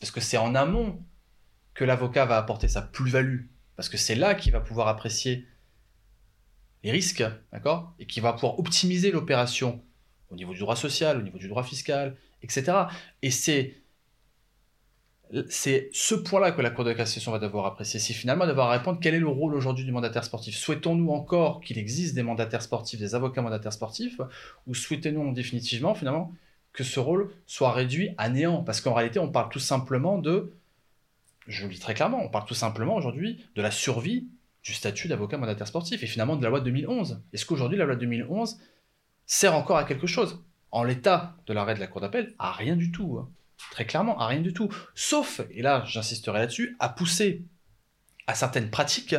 Parce 0.00 0.12
que 0.12 0.20
c'est 0.20 0.38
en 0.38 0.54
amont 0.54 1.02
que 1.74 1.84
l'avocat 1.84 2.24
va 2.24 2.38
apporter 2.38 2.68
sa 2.68 2.82
plus-value. 2.82 3.46
Parce 3.76 3.88
que 3.88 3.96
c'est 3.96 4.14
là 4.14 4.34
qu'il 4.34 4.52
va 4.52 4.60
pouvoir 4.60 4.88
apprécier 4.88 5.46
les 6.84 6.90
risques, 6.90 7.24
d'accord? 7.52 7.94
Et 7.98 8.06
qu'il 8.06 8.22
va 8.22 8.32
pouvoir 8.32 8.58
optimiser 8.58 9.10
l'opération 9.10 9.82
au 10.32 10.36
niveau 10.36 10.52
du 10.52 10.60
droit 10.60 10.76
social, 10.76 11.18
au 11.18 11.22
niveau 11.22 11.38
du 11.38 11.48
droit 11.48 11.62
fiscal, 11.62 12.16
etc. 12.42 12.72
Et 13.22 13.30
c'est 13.30 13.76
c'est 15.48 15.88
ce 15.92 16.14
point-là 16.14 16.52
que 16.52 16.60
la 16.60 16.70
Cour 16.70 16.84
de 16.84 16.92
cassation 16.92 17.32
va 17.32 17.38
devoir 17.38 17.64
apprécier. 17.64 17.98
C'est 17.98 18.12
finalement 18.12 18.46
devoir 18.46 18.70
répondre 18.70 18.98
quel 19.00 19.14
est 19.14 19.20
le 19.20 19.28
rôle 19.28 19.54
aujourd'hui 19.54 19.84
du 19.84 19.92
mandataire 19.92 20.24
sportif? 20.24 20.54
Souhaitons-nous 20.54 21.10
encore 21.10 21.60
qu'il 21.60 21.78
existe 21.78 22.14
des 22.14 22.22
mandataires 22.22 22.60
sportifs, 22.60 23.00
des 23.00 23.14
avocats 23.14 23.40
mandataires 23.40 23.72
sportifs, 23.72 24.20
ou 24.66 24.74
souhaitons-nous 24.74 25.32
définitivement 25.32 25.94
finalement 25.94 26.32
que 26.74 26.84
ce 26.84 27.00
rôle 27.00 27.30
soit 27.46 27.72
réduit 27.72 28.10
à 28.18 28.28
néant? 28.28 28.62
Parce 28.62 28.82
qu'en 28.82 28.92
réalité, 28.92 29.18
on 29.20 29.30
parle 29.30 29.48
tout 29.48 29.58
simplement 29.58 30.18
de, 30.18 30.52
je 31.46 31.66
le 31.66 31.72
dis 31.72 31.78
très 31.78 31.94
clairement, 31.94 32.22
on 32.22 32.28
parle 32.28 32.46
tout 32.46 32.54
simplement 32.54 32.94
aujourd'hui 32.94 33.42
de 33.54 33.62
la 33.62 33.70
survie 33.70 34.28
du 34.62 34.74
statut 34.74 35.08
d'avocat 35.08 35.38
mandataire 35.38 35.66
sportif 35.66 36.02
et 36.02 36.06
finalement 36.06 36.36
de 36.36 36.42
la 36.42 36.50
loi 36.50 36.60
de 36.60 36.66
2011. 36.66 37.22
Est-ce 37.32 37.46
qu'aujourd'hui 37.46 37.78
la 37.78 37.86
loi 37.86 37.94
de 37.94 38.00
2011 38.00 38.58
sert 39.26 39.54
encore 39.54 39.76
à 39.76 39.84
quelque 39.84 40.06
chose. 40.06 40.42
En 40.70 40.84
l'état 40.84 41.36
de 41.46 41.52
l'arrêt 41.52 41.74
de 41.74 41.80
la 41.80 41.86
Cour 41.86 42.00
d'appel, 42.00 42.34
à 42.38 42.52
rien 42.52 42.76
du 42.76 42.90
tout. 42.92 43.18
Hein. 43.18 43.28
Très 43.70 43.86
clairement, 43.86 44.18
à 44.18 44.26
rien 44.26 44.40
du 44.40 44.52
tout. 44.52 44.68
Sauf, 44.94 45.40
et 45.50 45.62
là 45.62 45.84
j'insisterai 45.86 46.38
là-dessus, 46.38 46.76
à 46.80 46.88
pousser 46.88 47.44
à 48.26 48.34
certaines 48.34 48.70
pratiques 48.70 49.16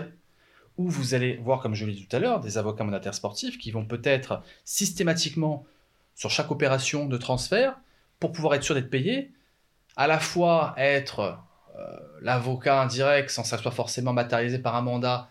où 0.78 0.90
vous 0.90 1.14
allez 1.14 1.38
voir, 1.38 1.62
comme 1.62 1.76
je 1.76 1.86
l'ai 1.86 1.94
dit 1.94 2.08
tout 2.08 2.16
à 2.16 2.20
l'heure, 2.20 2.40
des 2.40 2.58
avocats 2.58 2.84
mandataires 2.84 3.14
sportifs 3.14 3.58
qui 3.58 3.72
vont 3.72 3.86
peut-être 3.86 4.42
systématiquement, 4.66 5.66
sur 6.16 6.30
chaque 6.30 6.52
opération 6.52 7.06
de 7.06 7.18
transfert, 7.18 7.76
pour 8.20 8.32
pouvoir 8.32 8.56
être 8.56 8.64
sûr 8.64 8.76
d'être 8.76 8.90
payé, 8.90 9.32
à 9.96 10.08
la 10.08 10.20
fois 10.20 10.74
être 10.78 11.38
euh, 11.76 11.98
l'avocat 12.22 12.82
indirect 12.82 13.30
sans 13.30 13.44
que 13.44 13.48
ça 13.48 13.58
soit 13.58 13.72
forcément 13.72 14.14
matérialisé 14.14 14.60
par 14.60 14.76
un 14.76 14.82
mandat 14.82 15.30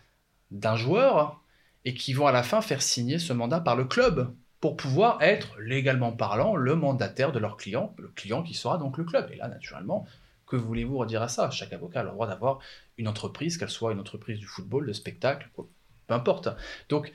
d'un 0.51 0.77
joueur, 0.77 1.41
et 1.85 1.95
qui 1.95 2.13
vont 2.13 2.27
à 2.27 2.33
la 2.33 2.43
fin 2.43 2.61
faire 2.61 2.83
signer 2.83 3.19
ce 3.19 3.33
mandat 3.33 3.61
par 3.61 3.75
le 3.75 3.85
club 3.85 4.33
pour 4.63 4.77
pouvoir 4.77 5.21
être, 5.21 5.59
légalement 5.59 6.13
parlant, 6.13 6.55
le 6.55 6.77
mandataire 6.77 7.33
de 7.33 7.41
leur 7.41 7.57
client, 7.57 7.93
le 7.99 8.07
client 8.15 8.45
qui 8.45 8.55
sera 8.55 8.79
donc 8.79 8.97
le 8.97 9.03
club. 9.03 9.29
Et 9.33 9.37
là, 9.37 9.49
naturellement, 9.49 10.07
que 10.47 10.55
voulez-vous 10.55 10.99
redire 10.99 11.21
à 11.21 11.27
ça? 11.27 11.51
Chaque 11.51 11.73
avocat 11.73 12.01
a 12.01 12.03
le 12.05 12.11
droit 12.11 12.29
d'avoir 12.29 12.61
une 12.97 13.09
entreprise, 13.09 13.59
qu'elle 13.59 13.71
soit 13.71 13.93
une 13.93 13.99
entreprise 13.99 14.39
du 14.39 14.47
football, 14.47 14.87
de 14.87 14.93
spectacle, 14.93 15.51
peu 15.57 16.15
importe. 16.15 16.49
Donc, 16.89 17.13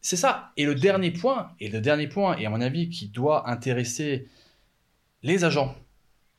c'est 0.00 0.14
ça. 0.14 0.52
Et 0.56 0.64
le 0.64 0.76
dernier 0.76 1.10
point, 1.10 1.50
et 1.58 1.68
le 1.68 1.80
dernier 1.80 2.06
point, 2.06 2.36
et 2.36 2.46
à 2.46 2.50
mon 2.50 2.60
avis, 2.60 2.88
qui 2.90 3.08
doit 3.08 3.50
intéresser 3.50 4.28
les 5.24 5.44
agents, 5.44 5.74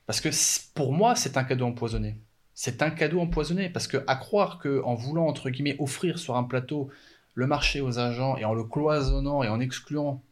parce 0.05 0.21
que 0.21 0.29
pour 0.73 0.93
moi, 0.93 1.15
c'est 1.15 1.35
un 1.35 1.43
cadeau 1.43 1.65
empoisonné. 1.65 2.15
C'est 2.53 2.81
un 2.81 2.91
cadeau 2.91 3.19
empoisonné, 3.19 3.69
parce 3.69 3.87
que 3.87 4.05
à 4.07 4.15
croire 4.15 4.59
qu'en 4.59 4.95
voulant, 4.95 5.27
entre 5.27 5.49
guillemets, 5.49 5.75
offrir 5.79 6.17
sur 6.17 6.37
un 6.37 6.45
plateau 6.45 6.89
le 7.33 7.45
marché 7.45 7.81
aux 7.81 7.99
agents 7.99 8.37
et 8.37 8.45
en 8.45 8.53
le 8.53 8.63
cloisonnant 8.63 9.43
et 9.43 9.49
en 9.49 9.59
excluant 9.59 10.23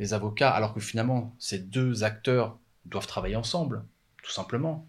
les 0.00 0.14
avocats, 0.14 0.50
alors 0.50 0.72
que 0.72 0.80
finalement, 0.80 1.36
ces 1.38 1.58
deux 1.58 2.04
acteurs 2.04 2.58
doivent 2.86 3.06
travailler 3.06 3.36
ensemble, 3.36 3.84
tout 4.22 4.30
simplement. 4.30 4.86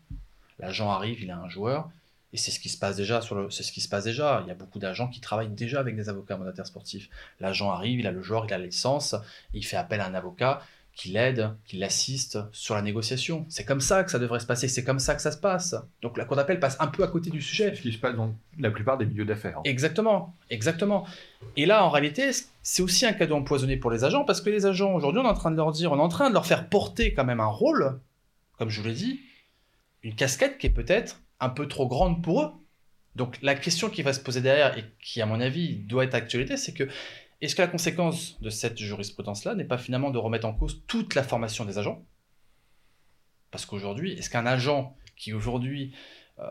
L'agent 0.58 0.90
arrive, 0.90 1.22
il 1.22 1.30
a 1.30 1.38
un 1.38 1.50
joueur, 1.50 1.90
Et 2.34 2.38
c'est 2.38 2.50
ce 2.50 2.62
qui 2.62 2.70
se 2.70 2.78
passe 2.78 2.96
déjà 2.96 3.20
c'est 3.50 3.64
ce 3.64 3.74
qui 3.74 3.82
se 3.82 3.90
passe 3.90 4.06
déjà. 4.06 4.40
Il 4.46 4.48
y 4.48 4.52
a 4.52 4.56
beaucoup 4.56 4.80
d'agents 4.80 5.10
qui 5.10 5.20
travaillent 5.20 5.50
déjà 5.50 5.82
avec 5.82 5.98
des 5.98 6.08
avocats 6.08 6.38
mandataires 6.38 6.66
sportifs. 6.66 7.10
L'agent 7.42 7.72
arrive, 7.72 8.00
il 8.00 8.08
a 8.08 8.12
le 8.12 8.22
joueur, 8.22 8.46
il 8.46 8.54
a 8.54 8.58
la 8.58 8.66
licence, 8.66 9.16
il 9.54 9.66
fait 9.66 9.76
appel 9.76 10.00
à 10.00 10.08
un 10.08 10.14
avocat 10.14 10.62
qui 10.96 11.10
l'aide, 11.10 11.56
qui 11.66 11.78
l'assiste 11.78 12.40
sur 12.52 12.76
la 12.76 12.82
négociation. 12.82 13.46
C'est 13.50 13.66
comme 13.66 13.82
ça 13.82 14.04
que 14.04 14.12
ça 14.12 14.20
devrait 14.20 14.40
se 14.40 14.46
passer, 14.46 14.68
c'est 14.68 14.84
comme 14.84 15.00
ça 15.00 15.16
que 15.16 15.22
ça 15.22 15.32
se 15.32 15.38
passe. 15.38 15.76
Donc 16.02 16.18
la 16.18 16.26
cour 16.26 16.36
d'appel 16.36 16.60
passe 16.60 16.78
un 16.80 16.88
peu 16.88 17.04
à 17.04 17.08
côté 17.08 17.30
du 17.30 17.42
sujet. 17.42 17.74
Ce 17.76 17.82
qui 17.82 17.92
se 17.92 17.98
passe 17.98 18.16
dans 18.16 18.36
la 18.60 18.72
plupart 18.72 18.98
des 18.98 19.06
milieux 19.06 19.26
d'affaires. 19.26 19.62
Exactement, 19.64 20.36
exactement. 20.50 21.08
Et 21.56 21.66
là, 21.66 21.86
en 21.86 21.90
réalité, 21.90 22.32
c'est 22.62 22.84
aussi 22.84 23.06
un 23.06 23.14
cadeau 23.14 23.36
empoisonné 23.36 23.78
pour 23.78 23.90
les 23.90 24.04
agents, 24.04 24.26
parce 24.26 24.42
que 24.42 24.50
les 24.50 24.66
agents, 24.66 24.94
aujourd'hui, 24.94 25.22
on 25.22 25.26
est 25.26 25.30
en 25.30 25.34
train 25.34 25.52
de 25.52 25.56
leur 25.56 25.72
dire, 25.72 25.92
on 25.92 25.98
est 25.98 26.02
en 26.02 26.10
train 26.10 26.30
de 26.30 26.34
leur 26.34 26.46
faire 26.46 26.68
porter 26.68 27.14
quand 27.14 27.26
même 27.26 27.40
un 27.40 27.46
rôle, 27.46 28.00
comme 28.58 28.70
je 28.70 28.82
vous 28.82 28.88
l'ai 28.88 28.94
dit, 28.94 29.22
une 30.04 30.16
casquette 30.16 30.58
qui 30.58 30.68
est 30.68 30.72
peut-être 30.72 31.22
un 31.40 31.50
peu 31.50 31.68
trop 31.68 31.88
grande 31.88 32.22
pour 32.24 32.42
eux. 32.44 32.52
Donc 33.16 33.38
la 33.42 33.56
question 33.56 33.90
qui 33.90 34.04
va 34.04 34.14
se 34.14 34.20
poser 34.20 34.42
derrière, 34.42 34.78
et 34.78 34.86
qui 35.02 35.22
à 35.22 35.26
mon 35.26 35.42
avis 35.42 35.78
doit 35.78 36.04
être 36.04 36.16
actualité, 36.16 36.58
c'est 36.58 36.74
que 36.74 36.88
est-ce 37.42 37.56
que 37.56 37.62
la 37.62 37.68
conséquence 37.68 38.40
de 38.42 38.50
cette 38.50 38.78
jurisprudence-là 38.78 39.56
n'est 39.56 39.66
pas 39.66 39.78
finalement 39.78 40.12
de 40.12 40.18
remettre 40.18 40.48
en 40.48 40.54
cause 40.54 40.84
toute 40.88 41.16
la 41.16 41.24
formation 41.24 41.66
des 41.66 41.78
agents? 41.78 42.06
Parce 43.50 43.66
qu'aujourd'hui, 43.66 44.14
est-ce 44.14 44.30
qu'un 44.30 44.46
agent 44.46 44.96
qui 45.18 45.34
aujourd'hui 45.34 45.94
euh, 46.40 46.44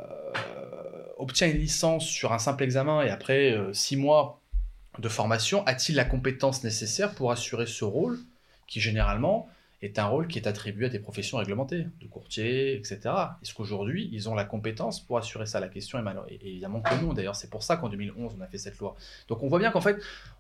obtient 1.17 1.49
une 1.49 1.59
licence 1.59 2.07
sur 2.07 2.33
un 2.33 2.39
simple 2.39 2.65
examen 2.65 3.03
et 3.03 3.11
après 3.11 3.53
euh, 3.53 3.73
six 3.73 3.97
mois 3.97 4.43
de 4.99 5.09
formation, 5.09 5.65
a-t-il 5.67 5.97
la 5.97 6.05
compétence 6.05 6.65
nécessaire 6.65 7.15
pour 7.15 7.31
assurer 7.31 7.67
ce 7.67 7.85
rôle 7.85 8.19
qui 8.67 8.81
généralement 8.81 9.49
est 9.83 9.99
un 9.99 10.07
rôle 10.07 10.29
qui 10.29 10.39
est 10.39 10.47
attribué 10.47 10.87
à 10.87 10.89
des 10.91 10.99
professions 10.99 11.39
réglementées, 11.39 11.87
de 12.01 12.07
courtier, 12.07 12.77
etc. 12.77 13.01
Est-ce 13.43 13.55
qu'aujourd'hui, 13.55 14.11
ils 14.13 14.29
ont 14.29 14.35
la 14.35 14.45
compétence 14.45 15.01
pour 15.01 15.17
assurer 15.17 15.47
ça? 15.47 15.59
La 15.59 15.69
question 15.69 15.99
est, 15.99 16.39
évidemment 16.43 16.83
que 16.83 16.95
non. 17.03 17.15
D'ailleurs, 17.15 17.37
c'est 17.37 17.49
pour 17.49 17.63
ça 17.63 17.77
qu'en 17.77 17.89
2011, 17.89 18.37
on 18.39 18.41
a 18.43 18.47
fait 18.47 18.59
cette 18.59 18.79
loi. 18.79 18.95
Donc 19.29 19.43
on 19.43 19.49
voit 19.49 19.59
bien 19.59 19.71
qu'en 19.71 19.81
fait, 19.81 19.97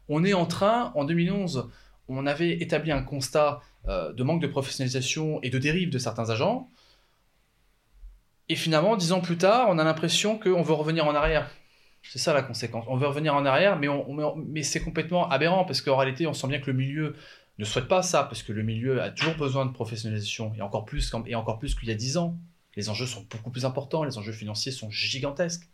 on 0.09 0.25
est 0.25 0.35
en 0.35 0.45
train, 0.45 0.93
en 0.95 1.05
2011, 1.05 1.71
on 2.09 2.27
avait 2.27 2.53
établi 2.61 2.93
un 2.93 3.03
constat 3.03 3.61
euh, 3.89 4.13
de 4.13 4.23
manque 4.23 4.43
de 4.43 4.47
professionnalisation 4.47 5.41
et 5.43 5.49
de 5.49 5.59
dérive 5.59 5.91
de 5.91 5.99
certains 5.99 6.29
agents. 6.29 6.69
Et 8.51 8.57
finalement, 8.57 8.97
dix 8.97 9.13
ans 9.13 9.21
plus 9.21 9.39
tard, 9.39 9.69
on 9.71 9.79
a 9.79 9.85
l'impression 9.85 10.39
qu'on 10.39 10.63
veut 10.63 10.75
revenir 10.75 11.07
en 11.07 11.15
arrière. 11.15 11.49
C'est 12.03 12.19
ça 12.19 12.33
la 12.33 12.43
conséquence. 12.43 12.85
On 12.89 12.97
veut 12.97 13.07
revenir 13.07 13.35
en 13.35 13.45
arrière, 13.47 13.79
mais 13.79 14.63
c'est 14.63 14.81
complètement 14.81 15.29
aberrant 15.29 15.65
parce 15.65 15.83
qu'en 15.83 15.97
réalité, 15.97 16.27
on 16.27 16.33
sent 16.33 16.49
bien 16.49 16.59
que 16.59 16.71
le 16.71 16.77
milieu 16.77 17.15
ne 17.61 17.65
souhaite 17.65 17.89
pas 17.89 18.03
ça, 18.03 18.25
parce 18.25 18.43
que 18.43 18.53
le 18.53 18.63
milieu 18.63 19.03
a 19.03 19.11
toujours 19.11 19.37
besoin 19.37 19.67
de 19.67 19.73
professionnalisation, 19.73 20.53
et 20.57 20.63
encore 20.63 20.85
plus, 20.85 21.13
et 21.27 21.35
encore 21.35 21.59
plus 21.59 21.75
qu'il 21.75 21.89
y 21.89 21.93
a 21.93 21.95
10 21.95 22.17
ans. 22.17 22.37
Les 22.77 22.89
enjeux 22.89 23.07
sont 23.07 23.27
beaucoup 23.31 23.51
plus 23.51 23.65
importants, 23.65 24.05
les 24.05 24.17
enjeux 24.19 24.33
financiers 24.33 24.73
sont 24.73 24.91
gigantesques. 24.91 25.69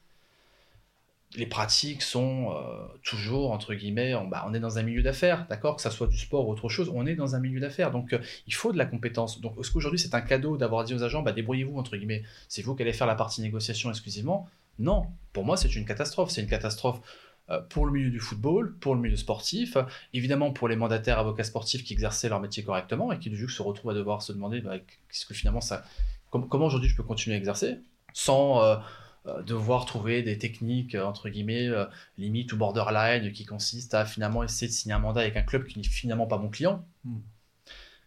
Les 1.35 1.47
pratiques 1.47 2.03
sont 2.03 2.53
euh, 2.53 2.87
toujours, 3.03 3.51
entre 3.51 3.75
guillemets, 3.75 4.15
on, 4.15 4.27
bah, 4.27 4.45
on 4.49 4.55
est 4.55 4.61
dans 4.61 4.79
un 4.79 4.83
milieu 4.83 5.03
d'affaires, 5.03 5.47
d'accord? 5.49 5.77
Que 5.77 5.83
ça 5.83 5.91
soit 5.91 6.07
du 6.07 6.17
sport 6.17 6.49
ou 6.49 6.53
autre 6.53 6.69
chose, 6.69 6.91
on 6.95 7.05
est 7.05 7.15
dans 7.15 7.35
un 7.35 7.41
milieu 7.41 7.61
d'affaires. 7.61 7.91
Donc, 7.91 8.13
euh, 8.13 8.19
il 8.47 8.55
faut 8.55 8.73
de 8.73 8.79
la 8.79 8.87
compétence. 8.87 9.41
Donc, 9.41 9.55
est-ce 9.61 9.71
qu'aujourd'hui, 9.71 9.99
c'est 9.99 10.15
un 10.15 10.21
cadeau 10.21 10.57
d'avoir 10.57 10.85
dit 10.85 10.95
aux 10.95 11.03
agents, 11.03 11.23
bah, 11.23 11.33
débrouillez-vous, 11.33 11.79
entre 11.79 11.97
guillemets, 11.97 12.23
c'est 12.49 12.63
vous 12.63 12.75
qui 12.75 12.83
allez 12.83 12.93
faire 12.93 13.07
la 13.07 13.17
partie 13.17 13.43
négociation 13.43 13.91
exclusivement 13.91 14.49
Non, 14.79 15.07
pour 15.33 15.45
moi, 15.45 15.57
c'est 15.57 15.75
une 15.77 15.85
catastrophe. 15.85 16.31
C'est 16.31 16.41
une 16.41 16.49
catastrophe 16.49 17.01
pour 17.71 17.87
le 17.87 17.93
milieu 17.93 18.11
du 18.11 18.19
football, 18.19 18.77
pour 18.79 18.95
le 18.95 19.01
milieu 19.01 19.17
sportif, 19.17 19.77
évidemment 20.13 20.53
pour 20.53 20.67
les 20.67 20.75
mandataires 20.75 21.19
avocats 21.19 21.45
sportifs 21.45 21.85
qui 21.85 21.93
exerçaient 21.93 22.29
leur 22.29 22.41
métier 22.41 22.65
correctement 22.65 23.13
et 23.13 23.19
qui 23.19 23.31
du 23.31 23.45
coup 23.45 23.51
se 23.51 23.63
retrouvent 23.63 23.93
à 23.93 23.95
devoir 23.95 24.23
se 24.23 24.33
demander 24.33 24.61
bah, 24.61 24.79
qu'est-ce 24.79 25.27
que 25.27 25.35
finalement 25.35 25.61
ça, 25.61 25.85
comment 26.31 26.67
aujourd'hui 26.67 26.89
je 26.89 26.97
peux 26.97 27.05
continuer 27.05 27.37
à 27.37 27.39
exercer 27.39 27.79
sans 28.13 28.63
euh, 28.63 28.77
euh, 29.27 29.43
devoir 29.43 29.87
trouver 29.87 30.23
des 30.23 30.39
techniques 30.39 30.97
entre 30.97 31.29
guillemets 31.29 31.71
limite 32.19 32.53
ou 32.53 32.57
borderline 32.57 33.31
qui 33.31 33.45
consistent 33.45 33.95
à 33.95 34.05
finalement 34.05 34.43
essayer 34.43 34.67
de 34.67 34.73
signer 34.73 34.95
un 34.95 34.99
mandat 34.99 35.21
avec 35.21 35.37
un 35.37 35.43
club 35.43 35.67
qui 35.67 35.79
n'est 35.79 35.85
finalement 35.85 36.27
pas 36.27 36.39
mon 36.39 36.49
client. 36.49 36.85
Hmm. 37.05 37.19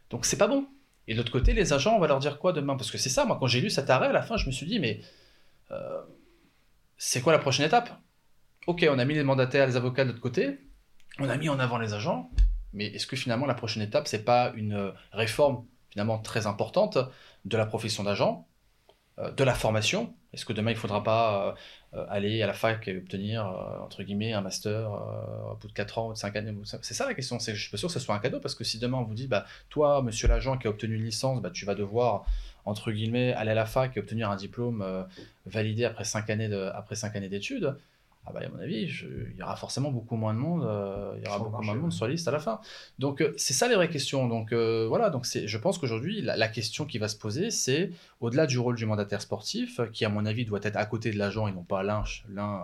Donc 0.10 0.26
c'est 0.26 0.38
pas 0.38 0.48
bon. 0.48 0.68
Et 1.08 1.14
de 1.14 1.18
l'autre 1.18 1.32
côté, 1.32 1.54
les 1.54 1.74
agents, 1.74 1.96
on 1.96 2.00
va 2.00 2.08
leur 2.08 2.20
dire 2.20 2.40
quoi 2.40 2.54
demain? 2.54 2.76
Parce 2.76 2.92
que 2.92 2.98
c'est 2.98 3.10
ça, 3.10 3.26
moi 3.26 3.38
quand 3.40 3.48
j'ai 3.48 3.62
lu 3.62 3.70
cet 3.70 3.90
arrêt 3.90 4.08
à 4.08 4.12
la 4.12 4.22
fin, 4.22 4.36
je 4.36 4.48
me 4.48 4.52
suis 4.52 4.66
dit 4.66 4.80
mais 4.80 5.00
c'est 6.98 7.22
quoi 7.22 7.32
la 7.32 7.40
prochaine 7.40 7.66
étape? 7.66 7.98
Ok, 8.70 8.86
on 8.92 9.00
a 9.00 9.06
mis 9.06 9.16
les 9.16 9.24
mandataires, 9.24 9.66
les 9.66 9.78
avocats 9.78 10.04
de 10.04 10.10
l'autre 10.10 10.22
côté, 10.22 10.60
on 11.18 11.28
a 11.28 11.38
mis 11.38 11.50
en 11.50 11.58
avant 11.58 11.80
les 11.80 11.96
agents, 11.96 12.30
mais 12.72 12.86
est-ce 12.86 13.08
que 13.08 13.16
finalement 13.16 13.48
la 13.48 13.56
prochaine 13.56 13.82
étape, 13.82 14.08
c'est 14.08 14.24
pas 14.24 14.54
une 14.56 14.74
euh, 14.74 14.92
réforme 15.12 15.66
finalement 15.90 16.20
très 16.20 16.46
importante 16.46 17.00
de 17.46 17.58
la 17.58 17.66
profession 17.66 18.04
d'agent, 18.04 18.48
euh, 19.18 19.32
de 19.32 19.44
la 19.44 19.56
formation? 19.56 20.14
Est-ce 20.34 20.46
que 20.46 20.54
demain 20.54 20.70
il 20.70 20.76
ne 20.76 20.80
faudra 20.80 21.04
pas 21.04 21.56
euh, 21.96 22.06
aller 22.10 22.44
à 22.44 22.48
la 22.48 22.54
fac 22.54 22.88
et 22.88 22.96
obtenir 22.96 23.44
entre 23.84 24.04
guillemets 24.04 24.34
un 24.34 24.42
master 24.42 24.92
au 25.52 25.56
bout 25.56 25.68
de 25.68 25.74
4 25.74 25.98
ans 25.98 26.10
ou 26.10 26.14
de 26.14 26.18
5 26.20 26.36
années 26.36 26.54
C'est 26.84 26.94
ça 26.94 27.08
la 27.08 27.16
question. 27.16 27.40
Je 27.40 27.56
suis 27.56 27.72
pas 27.72 27.78
sûr 27.78 27.88
que 27.88 27.94
ce 27.94 28.00
soit 28.00 28.14
un 28.14 28.20
cadeau 28.20 28.40
parce 28.40 28.54
que 28.54 28.64
si 28.64 28.78
demain 28.78 29.00
on 29.00 29.04
vous 29.04 29.16
dit, 29.16 29.26
bah 29.26 29.46
toi, 29.70 30.04
monsieur 30.04 30.28
l'agent 30.28 30.60
qui 30.60 30.68
a 30.68 30.70
obtenu 30.70 30.98
une 30.98 31.06
licence, 31.06 31.42
bah, 31.42 31.50
tu 31.50 31.66
vas 31.66 31.74
devoir 31.74 32.26
entre 32.66 32.92
guillemets 32.92 33.34
aller 33.34 33.50
à 33.50 33.56
la 33.56 33.66
fac 33.66 33.98
et 33.98 34.00
obtenir 34.00 34.30
un 34.30 34.36
diplôme 34.36 35.08
validé 35.48 35.86
après 35.86 36.06
5 36.06 36.30
années 36.30 37.30
d'études 37.30 37.76
ah 38.30 38.34
bah, 38.34 38.46
à 38.46 38.50
mon 38.50 38.60
avis, 38.60 38.84
il 38.84 39.36
y 39.38 39.42
aura 39.42 39.56
forcément 39.56 39.92
beaucoup 39.92 40.16
moins 40.16 40.36
de 40.36 40.40
monde, 40.40 40.64
euh, 40.64 41.16
il 41.18 41.26
y 41.26 41.28
aura 41.28 41.40
beaucoup 41.40 41.64
moins 41.64 41.74
de 41.74 41.80
monde 41.80 41.92
sur 41.92 42.06
la 42.06 42.12
liste 42.12 42.28
à 42.28 42.32
la 42.32 42.40
fin. 42.40 42.60
Donc 43.00 43.22
euh, 43.22 43.34
c'est 43.38 43.54
ça 43.54 43.68
les 43.68 43.76
vraies 43.76 43.90
questions. 43.90 44.28
Donc 44.28 44.52
euh, 44.52 44.86
voilà, 44.88 45.10
donc 45.10 45.26
je 45.26 45.58
pense 45.58 45.80
qu'aujourd'hui 45.80 46.22
la, 46.22 46.48
question 46.48 46.86
qui 46.86 47.00
va 47.00 47.08
se 47.08 47.18
poser, 47.18 47.50
c'est 47.50 47.90
au-delà 48.22 48.46
du 48.46 48.60
rôle 48.60 48.76
du 48.76 48.86
mandataire 48.86 49.22
sportif, 49.22 49.82
qui 49.92 50.06
à 50.06 50.10
mon 50.10 50.26
avis 50.26 50.46
doit 50.46 50.60
être 50.62 50.78
à 50.78 50.86
côté 50.86 51.12
de 51.12 51.18
l'agent 51.18 51.48
et 51.48 51.52
non 51.52 51.64
pas 51.64 51.82
l'un 51.82 52.04
l'un 52.30 52.64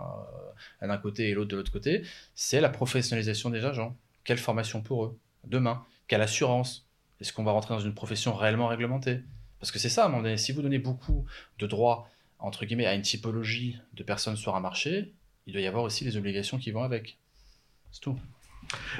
d'un 0.80 0.98
côté 0.98 1.30
et 1.30 1.34
l'autre 1.34 1.50
de 1.50 1.56
l'autre 1.56 1.72
côté, 1.72 2.02
c'est 2.34 2.60
la 2.60 2.68
professionnalisation 2.68 3.50
des 3.50 3.64
agents. 3.64 3.96
Quelle 4.24 4.38
formation 4.38 4.82
pour 4.82 5.04
eux 5.04 5.18
demain? 5.44 5.82
Quelle 6.06 6.22
assurance? 6.22 6.86
Est-ce 7.20 7.32
qu'on 7.32 7.44
va 7.44 7.52
rentrer 7.52 7.74
dans 7.74 7.80
une 7.80 7.94
profession 7.94 8.34
réellement 8.34 8.68
réglementée? 8.68 9.20
Parce 9.58 9.72
que 9.72 9.78
c'est 9.78 9.88
ça, 9.88 10.02
à 10.02 10.06
un 10.06 10.08
moment 10.10 10.22
donné, 10.22 10.36
si 10.36 10.52
vous 10.52 10.62
donnez 10.62 10.78
beaucoup 10.78 11.24
de 11.58 11.66
droits 11.66 12.08
entre 12.38 12.66
guillemets 12.66 12.86
à 12.86 12.94
une 12.94 13.02
typologie 13.02 13.78
de 13.94 14.02
personnes 14.02 14.36
sur 14.36 14.54
un 14.54 14.60
marché, 14.60 15.14
il 15.46 15.52
doit 15.52 15.62
y 15.62 15.66
avoir 15.66 15.84
aussi 15.84 16.04
les 16.04 16.16
obligations 16.16 16.58
qui 16.58 16.70
vont 16.70 16.82
avec. 16.82 17.18
C'est 17.92 18.00
tout. 18.00 18.18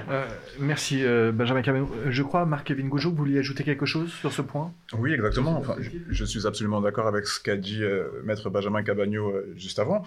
Euh, 0.08 0.28
merci 0.60 1.04
euh, 1.04 1.32
Benjamin 1.32 1.62
Camino. 1.62 1.90
Je 2.08 2.22
crois, 2.22 2.46
Marc-Kevin 2.46 2.88
Goujo, 2.88 3.10
vous 3.10 3.16
vouliez 3.16 3.38
ajouter 3.38 3.64
quelque 3.64 3.86
chose 3.86 4.12
sur 4.12 4.32
ce 4.32 4.42
point? 4.42 4.72
Oui, 4.92 5.12
exactement. 5.12 5.58
Enfin, 5.58 5.76
je, 5.80 6.24
suis 6.24 6.46
absolument 6.46 6.80
d'accord 6.80 7.08
avec 7.08 7.26
ce 7.26 7.40
qu'a 7.40 7.56
dit 7.56 7.82
euh, 7.82 8.08
Maître 8.24 8.48
Benjamin 8.48 8.82
Cabagno 8.82 9.34
juste 9.56 9.78
avant. 9.78 10.04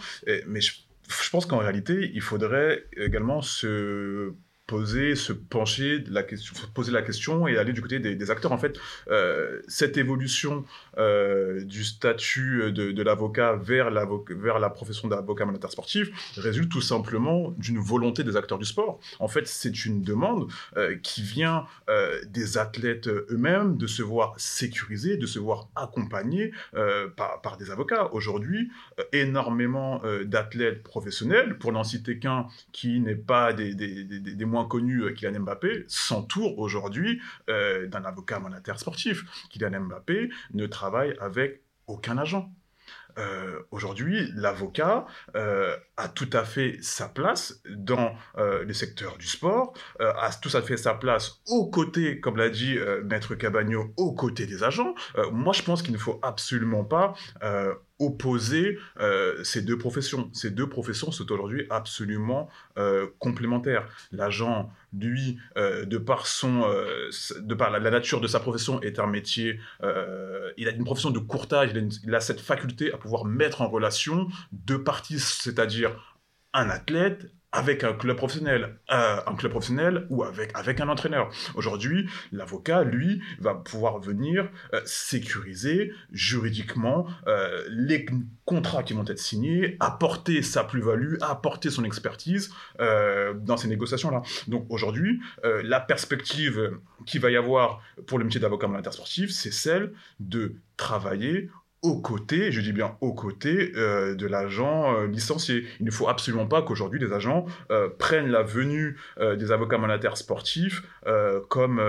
mais 0.47 0.61
je, 0.61 0.73
je 1.09 1.29
pense 1.29 1.45
qu'en 1.45 1.57
réalité, 1.57 2.11
il 2.13 2.21
faudrait 2.21 2.85
également 2.95 3.41
se 3.41 4.33
poser, 4.69 5.15
se 5.15 5.33
pencher, 5.33 6.03
la 6.11 6.21
question, 6.21 6.53
poser 6.75 6.91
la 6.91 7.01
question 7.01 7.47
et 7.47 7.57
aller 7.57 7.73
du 7.73 7.81
côté 7.81 7.97
des, 7.97 8.31
acteurs. 8.31 8.51
En 8.51 8.59
fait, 8.59 8.79
euh, 9.09 9.61
cette 9.67 9.97
évolution 9.97 10.63
euh, 10.99 11.63
du 11.63 11.83
statut 11.83 12.71
de, 12.71 13.01
l'avocat 13.01 13.55
vers, 13.55 13.89
la 13.89 14.69
profession 14.69 15.07
d'avocat 15.07 15.45
mandataire 15.45 15.71
sportif 15.71 16.11
résulte 16.37 16.71
tout 16.71 16.81
simplement 16.81 17.51
d'une 17.57 17.79
volonté 17.79 18.23
des 18.23 18.37
acteurs 18.37 18.59
du 18.59 18.65
sport. 18.65 18.99
En 19.17 19.27
fait, 19.27 19.47
c'est 19.47 19.85
une 19.85 20.03
demande 20.03 20.47
euh, 20.77 20.95
qui 21.01 21.23
vient 21.23 21.65
des 22.27 22.59
athlètes 22.59 23.07
eux-mêmes 23.07 23.77
de 23.77 23.87
se 23.87 24.03
voir 24.03 24.35
sécurisés, 24.37 25.17
de 25.17 25.25
se 25.25 25.39
voir 25.39 25.67
accompagnés 25.75 26.51
par, 27.15 27.57
des 27.57 27.71
avocats. 27.71 28.13
Aujourd'hui, 28.13 28.69
énormément 29.13 30.01
d'athlètes 30.25 30.83
professionnels, 30.83 31.57
pour 31.57 31.71
n'en 31.71 31.83
citer 31.83 32.19
qu'un 32.19 32.47
qui 32.71 32.99
n'est 32.99 33.15
pas 33.15 33.53
des, 33.53 33.73
des, 33.73 34.45
connu 34.65 35.03
euh, 35.03 35.13
Kylian 35.13 35.41
Mbappé 35.41 35.85
s'entoure 35.87 36.59
aujourd'hui 36.59 37.21
euh, 37.49 37.87
d'un 37.87 38.03
avocat 38.05 38.39
monétaire 38.39 38.79
sportif. 38.79 39.23
Kylian 39.49 39.81
Mbappé 39.81 40.29
ne 40.53 40.65
travaille 40.67 41.15
avec 41.19 41.61
aucun 41.87 42.17
agent. 42.17 42.51
Euh, 43.17 43.59
aujourd'hui, 43.71 44.31
l'avocat 44.35 45.05
a 45.33 46.07
tout 46.07 46.29
à 46.31 46.43
fait 46.43 46.77
sa 46.81 47.09
place 47.09 47.61
dans 47.69 48.15
le 48.37 48.71
secteur 48.73 49.17
du 49.17 49.27
sport, 49.27 49.73
a 49.99 50.29
tout 50.41 50.55
à 50.55 50.61
fait 50.61 50.77
sa 50.77 50.93
place 50.93 51.41
aux 51.47 51.69
côtés, 51.69 52.19
comme 52.19 52.37
l'a 52.37 52.49
dit 52.49 52.77
Maître 53.03 53.35
Cabagno, 53.35 53.93
aux 53.97 54.13
côtés 54.13 54.45
des 54.45 54.63
agents. 54.63 54.95
moi, 55.31 55.53
je 55.53 55.63
pense 55.63 55.81
qu'il 55.81 55.93
ne 55.93 55.97
faut 55.97 56.19
absolument 56.23 56.83
pas 56.83 57.13
opposer 57.99 58.79
euh, 58.99 59.43
ces 59.43 59.61
deux 59.61 59.77
professions. 59.77 60.29
Ces 60.33 60.49
deux 60.49 60.67
professions 60.67 61.11
sont 61.11 61.31
aujourd'hui 61.31 61.67
absolument 61.69 62.49
euh, 62.77 63.07
complémentaires. 63.19 63.87
L'agent, 64.11 64.71
lui, 64.97 65.37
euh, 65.57 65.85
de 65.85 65.97
par 65.97 66.25
son, 66.25 66.61
de 67.39 67.53
par 67.53 67.69
la, 67.69 67.79
nature 67.79 68.21
de 68.21 68.27
sa 68.27 68.39
profession, 68.39 68.81
est 68.81 68.99
un 68.99 69.07
métier. 69.07 69.59
il 70.57 70.67
a 70.67 70.71
une 70.71 70.85
profession 70.85 71.11
de 71.11 71.19
courtage. 71.19 71.71
il 72.03 72.15
a, 72.15 72.21
cette 72.21 72.39
faculté 72.39 72.93
à 72.93 72.97
pouvoir 72.97 73.25
mettre 73.25 73.61
en 73.61 73.67
relation 73.67 74.27
deux 74.51 74.83
parties, 74.83 75.19
c'est-à-dire 75.19 76.17
un 76.53 76.69
athlète 76.69 77.31
avec 77.51 77.83
un 77.83 77.93
club 77.93 78.17
professionnel, 78.17 78.77
euh, 78.91 79.17
un 79.25 79.35
club 79.35 79.51
professionnel 79.51 80.05
ou 80.09 80.23
avec, 80.23 80.51
avec 80.53 80.79
un 80.81 80.89
entraîneur. 80.89 81.29
Aujourd'hui, 81.55 82.07
l'avocat, 82.31 82.83
lui, 82.83 83.21
va 83.39 83.55
pouvoir 83.55 83.99
venir 83.99 84.49
euh, 84.73 84.81
sécuriser 84.85 85.91
juridiquement 86.11 87.07
euh, 87.27 87.63
les 87.69 88.05
contrats 88.45 88.83
qui 88.83 88.93
vont 88.93 89.05
être 89.05 89.19
signés, 89.19 89.77
apporter 89.79 90.43
sa 90.43 90.63
plus-value, 90.63 91.15
apporter 91.21 91.69
son 91.69 91.83
expertise 91.83 92.51
dans 92.79 93.57
ces 93.57 93.67
négociations-là. 93.67 94.23
Donc 94.47 94.65
aujourd'hui, 94.69 95.19
la 95.43 95.79
perspective 95.79 96.79
qu'il 97.05 97.21
va 97.21 97.29
y 97.29 97.35
avoir 97.35 97.81
pour 98.07 98.17
le 98.17 98.25
métier 98.25 98.39
d'avocat 98.39 98.67
en 98.67 98.91
sportif, 98.91 99.29
c'est 99.29 99.51
celle 99.51 99.93
de 100.19 100.55
travailler 100.77 101.49
aux 101.81 101.99
côtés, 102.01 102.51
je 102.51 102.61
dis 102.61 102.73
bien 102.73 102.97
aux 103.01 103.13
côtés 103.13 103.71
euh, 103.75 104.15
de 104.15 104.27
l'agent 104.27 104.95
euh, 104.95 105.07
licencié. 105.07 105.65
Il 105.79 105.85
ne 105.85 105.91
faut 105.91 106.09
absolument 106.09 106.45
pas 106.45 106.61
qu'aujourd'hui 106.61 106.99
des 106.99 107.13
agents 107.13 107.45
euh, 107.71 107.89
prennent 107.89 108.29
la 108.29 108.43
venue 108.43 108.97
des 109.19 109.51
avocats 109.51 109.77
mandataires 109.77 110.17
sportifs 110.17 110.83
comme, 111.49 111.81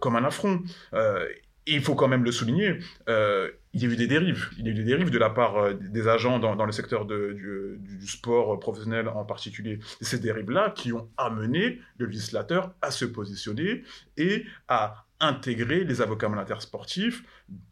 comme 0.00 0.16
un 0.16 0.24
affront. 0.24 0.62
il 1.66 1.82
faut 1.82 1.94
quand 1.94 2.08
même 2.08 2.24
le 2.24 2.32
souligner, 2.32 2.78
il 3.08 3.82
y 3.82 3.86
a 3.86 3.88
eu 3.88 3.96
des 3.96 4.06
dérives. 4.06 4.48
Il 4.58 4.66
y 4.66 4.68
a 4.68 4.72
eu 4.72 4.74
des 4.74 4.84
dérives 4.84 5.10
de 5.10 5.18
la 5.18 5.30
part 5.30 5.74
des 5.74 6.08
agents 6.08 6.38
dans, 6.38 6.66
le 6.66 6.72
secteur 6.72 7.06
du, 7.06 8.06
sport 8.06 8.58
professionnel 8.58 9.08
en 9.08 9.24
particulier. 9.24 9.78
Et 10.00 10.04
ces 10.04 10.18
dérives-là 10.18 10.70
qui 10.70 10.92
ont 10.92 11.08
amené 11.16 11.80
le 11.98 12.06
législateur 12.06 12.72
à 12.82 12.90
se 12.90 13.04
positionner 13.04 13.84
et 14.16 14.44
à 14.68 15.06
intégrer 15.26 15.84
les 15.84 16.00
avocats 16.00 16.28
mandataires 16.28 16.62
sportifs 16.62 17.24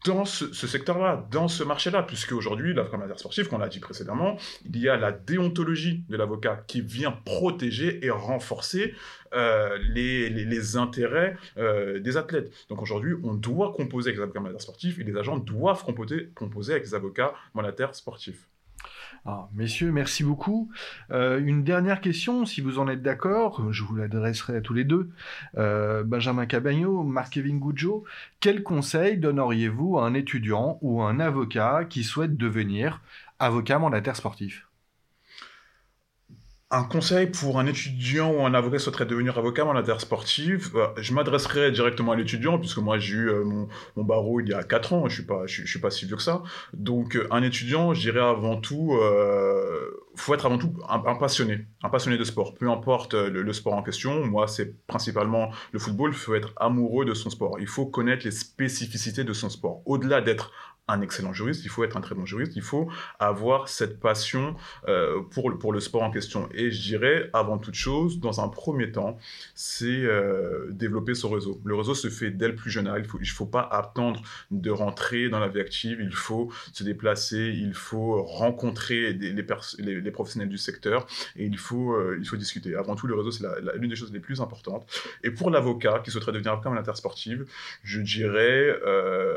dans 0.05 0.25
ce, 0.25 0.51
secteur-là, 0.53 1.27
dans 1.31 1.47
ce 1.47 1.63
marché-là, 1.63 2.03
puisque 2.03 2.33
aujourd'hui, 2.33 2.73
l'avocat 2.73 2.97
mandataire 2.97 3.19
sportif, 3.19 3.47
comme 3.47 3.59
on 3.59 3.61
l'a 3.61 3.69
dit 3.69 3.79
précédemment, 3.79 4.37
il 4.65 4.77
y 4.77 4.89
a 4.89 4.97
la 4.97 5.11
déontologie 5.11 6.03
de 6.09 6.17
l'avocat 6.17 6.63
qui 6.67 6.81
vient 6.81 7.11
protéger 7.11 8.05
et 8.05 8.09
renforcer 8.09 8.93
euh, 9.33 9.77
les, 9.89 10.77
intérêts 10.77 11.35
euh, 11.57 11.99
des 11.99 12.17
athlètes. 12.17 12.51
Donc 12.69 12.81
aujourd'hui, 12.81 13.13
on 13.23 13.33
doit 13.33 13.73
composer 13.73 14.09
avec 14.09 14.17
les 14.17 14.23
avocats 14.23 14.39
mandataires 14.39 14.61
sportifs 14.61 14.99
et 14.99 15.03
les 15.03 15.17
agents 15.17 15.37
doivent 15.37 15.83
composer, 15.83 16.29
composer 16.35 16.73
avec 16.73 16.85
les 16.85 16.95
avocats 16.95 17.33
mandataires 17.53 17.95
sportifs. 17.95 18.47
Ah, 19.25 19.47
messieurs, 19.53 19.91
merci 19.93 20.23
beaucoup. 20.23 20.69
Euh, 21.11 21.39
une 21.39 21.63
dernière 21.63 22.01
question, 22.01 22.45
si 22.45 22.59
vous 22.59 22.77
en 22.77 22.89
êtes 22.89 23.01
d'accord, 23.01 23.71
je 23.71 23.83
vous 23.83 23.95
l'adresserai 23.95 24.57
à 24.57 24.61
tous 24.61 24.73
les 24.73 24.83
deux. 24.83 25.09
Euh, 25.57 26.03
Benjamin 26.03 26.45
Cabagno, 26.45 27.03
Marc-Kevin 27.03 27.57
Goudjo, 27.59 28.03
quel 28.41 28.63
conseil 28.63 29.17
donneriez-vous 29.17 29.97
à 29.97 30.05
un 30.05 30.13
étudiant 30.13 30.77
ou 30.81 31.01
un 31.01 31.21
avocat 31.21 31.85
qui 31.85 32.03
souhaite 32.03 32.35
devenir 32.35 33.01
avocat 33.39 33.79
mandataire 33.79 34.17
sportif? 34.17 34.67
Un 36.73 36.83
conseil 36.83 37.27
pour 37.27 37.59
un 37.59 37.67
étudiant 37.67 38.31
ou 38.31 38.45
un 38.45 38.53
avocat 38.55 38.77
qui 38.77 38.83
souhaiterait 38.83 39.05
devenir 39.05 39.37
avocat 39.37 39.63
mandataire 39.63 40.01
sportif, 40.01 40.73
euh, 40.73 40.87
je 40.97 41.13
m'adresserai 41.13 41.71
directement 41.71 42.13
à 42.13 42.15
l'étudiant, 42.15 42.57
puisque 42.57 42.79
moi 42.79 42.97
j'ai 42.97 43.13
eu 43.13 43.29
euh, 43.29 43.43
mon, 43.43 44.03
barreau 44.03 44.39
il 44.39 44.49
y 44.49 44.53
a 44.53 44.63
4 44.63 44.93
ans, 44.93 45.07
je 45.07 45.21
suis 45.21 45.27
je, 45.45 45.67
suis 45.67 45.79
pas 45.79 45.91
si 45.91 46.05
vieux 46.05 46.15
que 46.15 46.23
ça. 46.23 46.41
Donc 46.73 47.15
euh, 47.15 47.27
un 47.29 47.43
étudiant, 47.43 47.93
je 47.93 48.01
dirais 48.01 48.19
avant 48.19 48.59
tout, 48.59 48.93
euh, 48.93 50.03
faut 50.15 50.33
être 50.33 50.47
avant 50.47 50.57
tout 50.57 50.73
un, 50.89 50.99
passionné, 51.15 51.67
un 51.83 51.89
passionné 51.89 52.17
de 52.17 52.23
sport, 52.23 52.55
peu 52.55 52.69
importe 52.69 53.13
le, 53.13 53.53
sport 53.53 53.73
en 53.73 53.83
question. 53.83 54.25
Moi 54.25 54.47
c'est 54.47 54.75
principalement 54.87 55.51
le 55.73 55.79
football, 55.79 56.09
il 56.11 56.17
faut 56.17 56.33
être 56.33 56.53
amoureux 56.55 57.05
de 57.05 57.13
son 57.13 57.29
sport. 57.29 57.57
Il 57.59 57.67
faut 57.67 57.85
connaître 57.85 58.25
les 58.25 58.31
spécificités 58.31 59.23
de 59.23 59.33
son 59.33 59.49
sport. 59.49 59.83
Au-delà 59.85 60.21
d'être 60.21 60.51
un 60.87 61.01
excellent 61.01 61.31
juriste, 61.31 61.63
il 61.63 61.69
faut 61.69 61.83
être 61.85 61.95
un 61.95 62.01
très 62.01 62.13
bon 62.13 62.25
juriste, 62.25 62.57
il 62.57 62.61
faut 62.61 62.89
avoir 63.17 63.69
cette 63.69 64.01
passion 64.01 64.55
euh, 64.89 65.21
pour, 65.31 65.49
le, 65.49 65.57
pour 65.57 65.71
le 65.71 65.79
sport 65.79 66.03
en 66.03 66.11
question. 66.11 66.49
Et 66.53 66.71
je 66.71 66.81
dirais, 66.81 67.29
avant 67.31 67.57
toute 67.57 67.75
chose, 67.75 68.19
dans 68.19 68.41
un 68.41 68.49
premier 68.49 68.91
temps, 68.91 69.17
c'est 69.55 69.85
euh, 69.85 70.67
développer 70.71 71.13
son 71.13 71.29
réseau. 71.29 71.61
Le 71.63 71.75
réseau 71.75 71.95
se 71.95 72.09
fait 72.09 72.31
dès 72.31 72.49
le 72.49 72.55
plus 72.55 72.69
jeune 72.69 72.87
âge, 72.87 72.99
il 72.99 73.03
ne 73.03 73.07
faut, 73.07 73.19
il 73.21 73.25
faut 73.27 73.45
pas 73.45 73.61
attendre 73.61 74.21
de 74.51 74.69
rentrer 74.71 75.29
dans 75.29 75.39
la 75.39 75.47
vie 75.47 75.61
active, 75.61 75.99
il 76.01 76.13
faut 76.13 76.51
se 76.73 76.83
déplacer, 76.83 77.53
il 77.55 77.73
faut 77.73 78.21
rencontrer 78.21 79.13
les, 79.13 80.11
professionnels 80.11 80.49
du 80.49 80.57
secteur 80.57 81.07
et 81.37 81.45
il 81.45 81.57
faut, 81.57 81.93
euh, 81.93 82.17
il 82.19 82.27
faut 82.27 82.35
discuter. 82.35 82.75
Avant 82.75 82.95
tout, 82.95 83.07
le 83.07 83.15
réseau, 83.15 83.31
c'est 83.31 83.45
l'une 83.75 83.89
des 83.89 83.95
choses 83.95 84.11
les 84.11 84.19
plus 84.19 84.41
importantes. 84.41 84.85
Et 85.23 85.31
pour 85.31 85.49
l'avocat 85.49 86.01
qui 86.03 86.11
souhaiterait 86.11 86.33
devenir 86.33 86.51
avocat 86.51 86.69
en 86.69 86.75
intersportive, 86.75 87.45
je 87.83 88.01
dirais, 88.01 88.77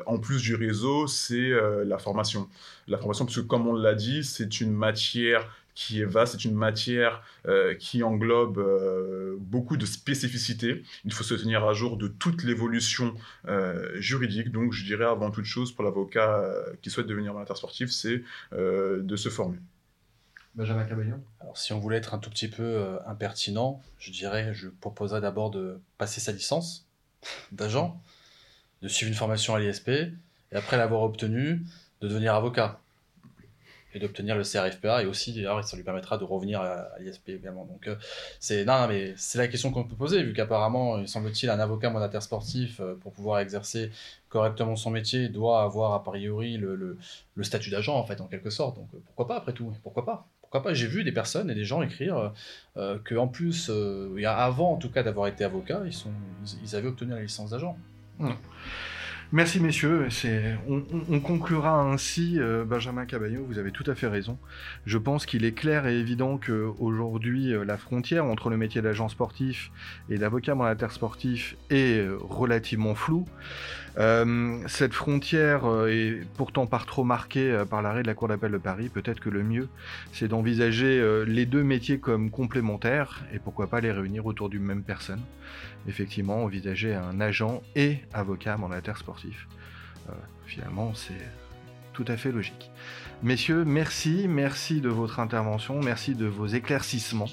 en 0.06 0.18
plus 0.18 0.42
du 0.42 0.56
réseau, 0.56 1.06
c'est 1.06 1.35
euh, 1.36 1.84
la 1.84 1.98
formation. 1.98 2.48
La 2.88 2.98
formation, 2.98 3.24
parce 3.24 3.36
que 3.36 3.42
comme 3.42 3.66
on 3.66 3.74
l'a 3.74 3.94
dit, 3.94 4.24
c'est 4.24 4.60
une 4.60 4.72
matière 4.72 5.48
qui 5.74 6.00
est 6.00 6.06
vaste, 6.06 6.32
c'est 6.32 6.44
une 6.48 6.54
matière 6.54 7.22
euh, 7.46 7.74
qui 7.74 8.02
englobe 8.02 8.58
euh, 8.58 9.36
beaucoup 9.38 9.76
de 9.76 9.84
spécificités. 9.84 10.82
Il 11.04 11.12
faut 11.12 11.24
se 11.24 11.34
tenir 11.34 11.64
à 11.66 11.74
jour 11.74 11.98
de 11.98 12.08
toute 12.08 12.44
l'évolution 12.44 13.14
juridique. 13.96 14.50
Donc, 14.52 14.72
je 14.72 14.84
dirais 14.84 15.04
avant 15.04 15.30
toute 15.30 15.44
chose 15.44 15.72
pour 15.72 15.84
l'avocat 15.84 16.42
qui 16.80 16.90
souhaite 16.90 17.06
devenir 17.06 17.34
moniteur 17.34 17.56
sportif, 17.56 17.90
c'est 17.90 18.22
de 18.52 19.16
se 19.16 19.28
former. 19.28 19.58
Benjamin 20.54 20.84
Caballon 20.84 21.22
Alors, 21.40 21.58
si 21.58 21.74
on 21.74 21.78
voulait 21.78 21.98
être 21.98 22.14
un 22.14 22.18
tout 22.18 22.30
petit 22.30 22.48
peu 22.48 22.98
impertinent, 23.06 23.82
je 23.98 24.10
dirais, 24.10 24.54
je 24.54 24.68
proposerais 24.68 25.20
d'abord 25.20 25.50
de 25.50 25.78
passer 25.98 26.20
sa 26.20 26.32
licence 26.32 26.86
d'agent, 27.52 28.00
de 28.82 28.88
suivre 28.88 29.10
une 29.10 29.16
formation 29.16 29.54
à 29.54 29.60
l'ISP, 29.60 29.90
et 30.52 30.56
après 30.56 30.76
l'avoir 30.76 31.02
obtenu, 31.02 31.62
de 32.00 32.08
devenir 32.08 32.34
avocat 32.34 32.78
et 33.96 33.98
d'obtenir 33.98 34.36
le 34.36 34.42
CRFPA 34.42 35.02
et 35.02 35.06
aussi 35.06 35.32
d'ailleurs 35.32 35.64
ça 35.64 35.76
lui 35.76 35.82
permettra 35.82 36.18
de 36.18 36.24
revenir 36.24 36.60
à, 36.60 36.88
l'ISP 37.00 37.30
également. 37.30 37.64
Donc 37.64 37.88
euh, 37.88 37.96
c'est 38.38 38.64
non, 38.64 38.86
mais 38.88 39.14
c'est 39.16 39.38
la 39.38 39.48
question 39.48 39.72
qu'on 39.72 39.84
peut 39.84 39.96
poser 39.96 40.22
vu 40.22 40.34
qu'apparemment 40.34 40.98
il 40.98 41.08
semble-t-il 41.08 41.50
un 41.50 41.58
avocat 41.58 41.90
mandataire 41.90 42.22
sportif 42.22 42.80
euh, 42.80 42.94
pour 43.00 43.12
pouvoir 43.12 43.40
exercer 43.40 43.90
correctement 44.28 44.76
son 44.76 44.90
métier 44.90 45.28
doit 45.30 45.62
avoir 45.62 45.94
a 45.94 46.04
priori 46.04 46.58
le, 46.58 46.98
statut 47.42 47.70
d'agent 47.70 47.96
en 47.96 48.04
fait 48.04 48.20
en 48.20 48.26
quelque 48.26 48.50
sorte. 48.50 48.76
Donc 48.76 48.88
euh, 48.94 48.98
pourquoi 49.06 49.26
pas 49.26 49.36
après 49.38 49.52
tout 49.52 49.72
Pourquoi 49.82 50.04
pas? 50.04 50.26
Pourquoi 50.42 50.62
pas? 50.62 50.74
J'ai 50.74 50.86
vu 50.86 51.02
des 51.02 51.12
personnes 51.12 51.50
et 51.50 51.54
des 51.54 51.64
gens 51.64 51.82
écrire 51.82 52.32
euh, 52.76 52.98
que 53.02 53.16
en 53.16 53.26
plus, 53.26 53.70
avant 54.24 54.72
en 54.72 54.76
tout 54.76 54.90
cas 54.90 55.02
d'avoir 55.02 55.26
été 55.26 55.42
avocat, 55.42 55.82
ils, 55.86 55.92
sont, 55.92 56.12
ils, 56.62 56.76
avaient 56.76 56.86
obtenu 56.86 57.10
la 57.10 57.22
licence 57.22 57.50
d'agent. 57.50 57.76
Mmh. 58.18 58.30
Merci 59.32 59.58
messieurs, 59.58 60.06
on, 60.68 61.18
conclura 61.18 61.80
ainsi, 61.80 62.36
euh, 62.38 62.64
Benjamin 62.64 63.06
Cabagnot, 63.06 63.42
vous 63.44 63.58
avez 63.58 63.72
tout 63.72 63.82
à 63.88 63.96
fait 63.96 64.06
raison. 64.06 64.38
Je 64.86 64.98
pense 64.98 65.26
qu'il 65.26 65.44
est 65.44 65.50
clair 65.50 65.88
et 65.88 65.98
évident 65.98 66.38
qu'aujourd'hui, 66.38 67.52
euh, 67.52 67.64
la 67.64 67.76
frontière 67.76 68.24
entre 68.24 68.50
le 68.50 68.56
métier 68.56 68.82
d'agent 68.82 69.08
sportif 69.08 69.72
et 70.08 70.18
d'avocat 70.18 70.54
mandataire 70.54 70.92
sportif 70.92 71.56
est 71.70 71.98
euh, 71.98 72.16
relativement 72.20 72.94
floue. 72.94 73.26
Euh, 73.98 74.58
cette 74.66 74.92
frontière 74.92 75.64
euh, 75.64 75.88
est 75.88 76.26
pourtant 76.36 76.66
par 76.66 76.84
trop 76.84 77.02
marquée 77.02 77.50
euh, 77.50 77.64
par 77.64 77.80
l'arrêt 77.80 78.02
de 78.02 78.06
la 78.06 78.14
Cour 78.14 78.28
d'appel 78.28 78.52
de 78.52 78.58
Paris. 78.58 78.88
Peut-être 78.88 79.20
que 79.20 79.30
le 79.30 79.42
mieux, 79.42 79.68
c'est 80.12 80.28
d'envisager 80.28 81.02
les 81.26 81.46
deux 81.46 81.62
métiers 81.62 81.98
comme 81.98 82.30
complémentaires 82.30 83.24
et 83.32 83.38
pourquoi 83.38 83.68
pas 83.68 83.80
les 83.80 83.92
réunir 83.92 84.26
autour 84.26 84.48
d'une 84.48 84.62
même 84.62 84.82
personne. 84.82 85.20
Effectivement, 85.88 86.42
envisager 86.42 86.94
un 86.94 87.20
agent 87.20 87.62
et 87.74 87.98
avocat 88.12 88.56
mandataire 88.56 88.98
sportif. 88.98 89.46
finalement, 90.46 90.94
c'est 90.94 91.14
tout 91.92 92.04
à 92.08 92.16
fait 92.16 92.32
logique. 92.32 92.70
Messieurs, 93.22 93.64
merci, 93.64 94.26
merci 94.28 94.80
de 94.80 94.88
votre 94.88 95.20
intervention, 95.20 95.80
merci 95.80 96.14
de 96.14 96.26
vos 96.26 96.46
éclaircissements 96.46 97.30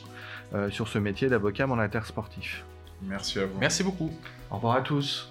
sur 0.69 0.87
ce 0.87 0.99
métier 0.99 1.29
d'avocat 1.29 1.67
mandataire 1.67 2.05
sportif. 2.05 2.63
Merci 3.01 3.39
à 3.39 3.45
vous. 3.45 3.59
Merci 3.59 3.83
beaucoup. 3.83 4.11
Au 4.49 4.55
revoir 4.55 4.77
à 4.77 4.81
tous. 4.81 5.29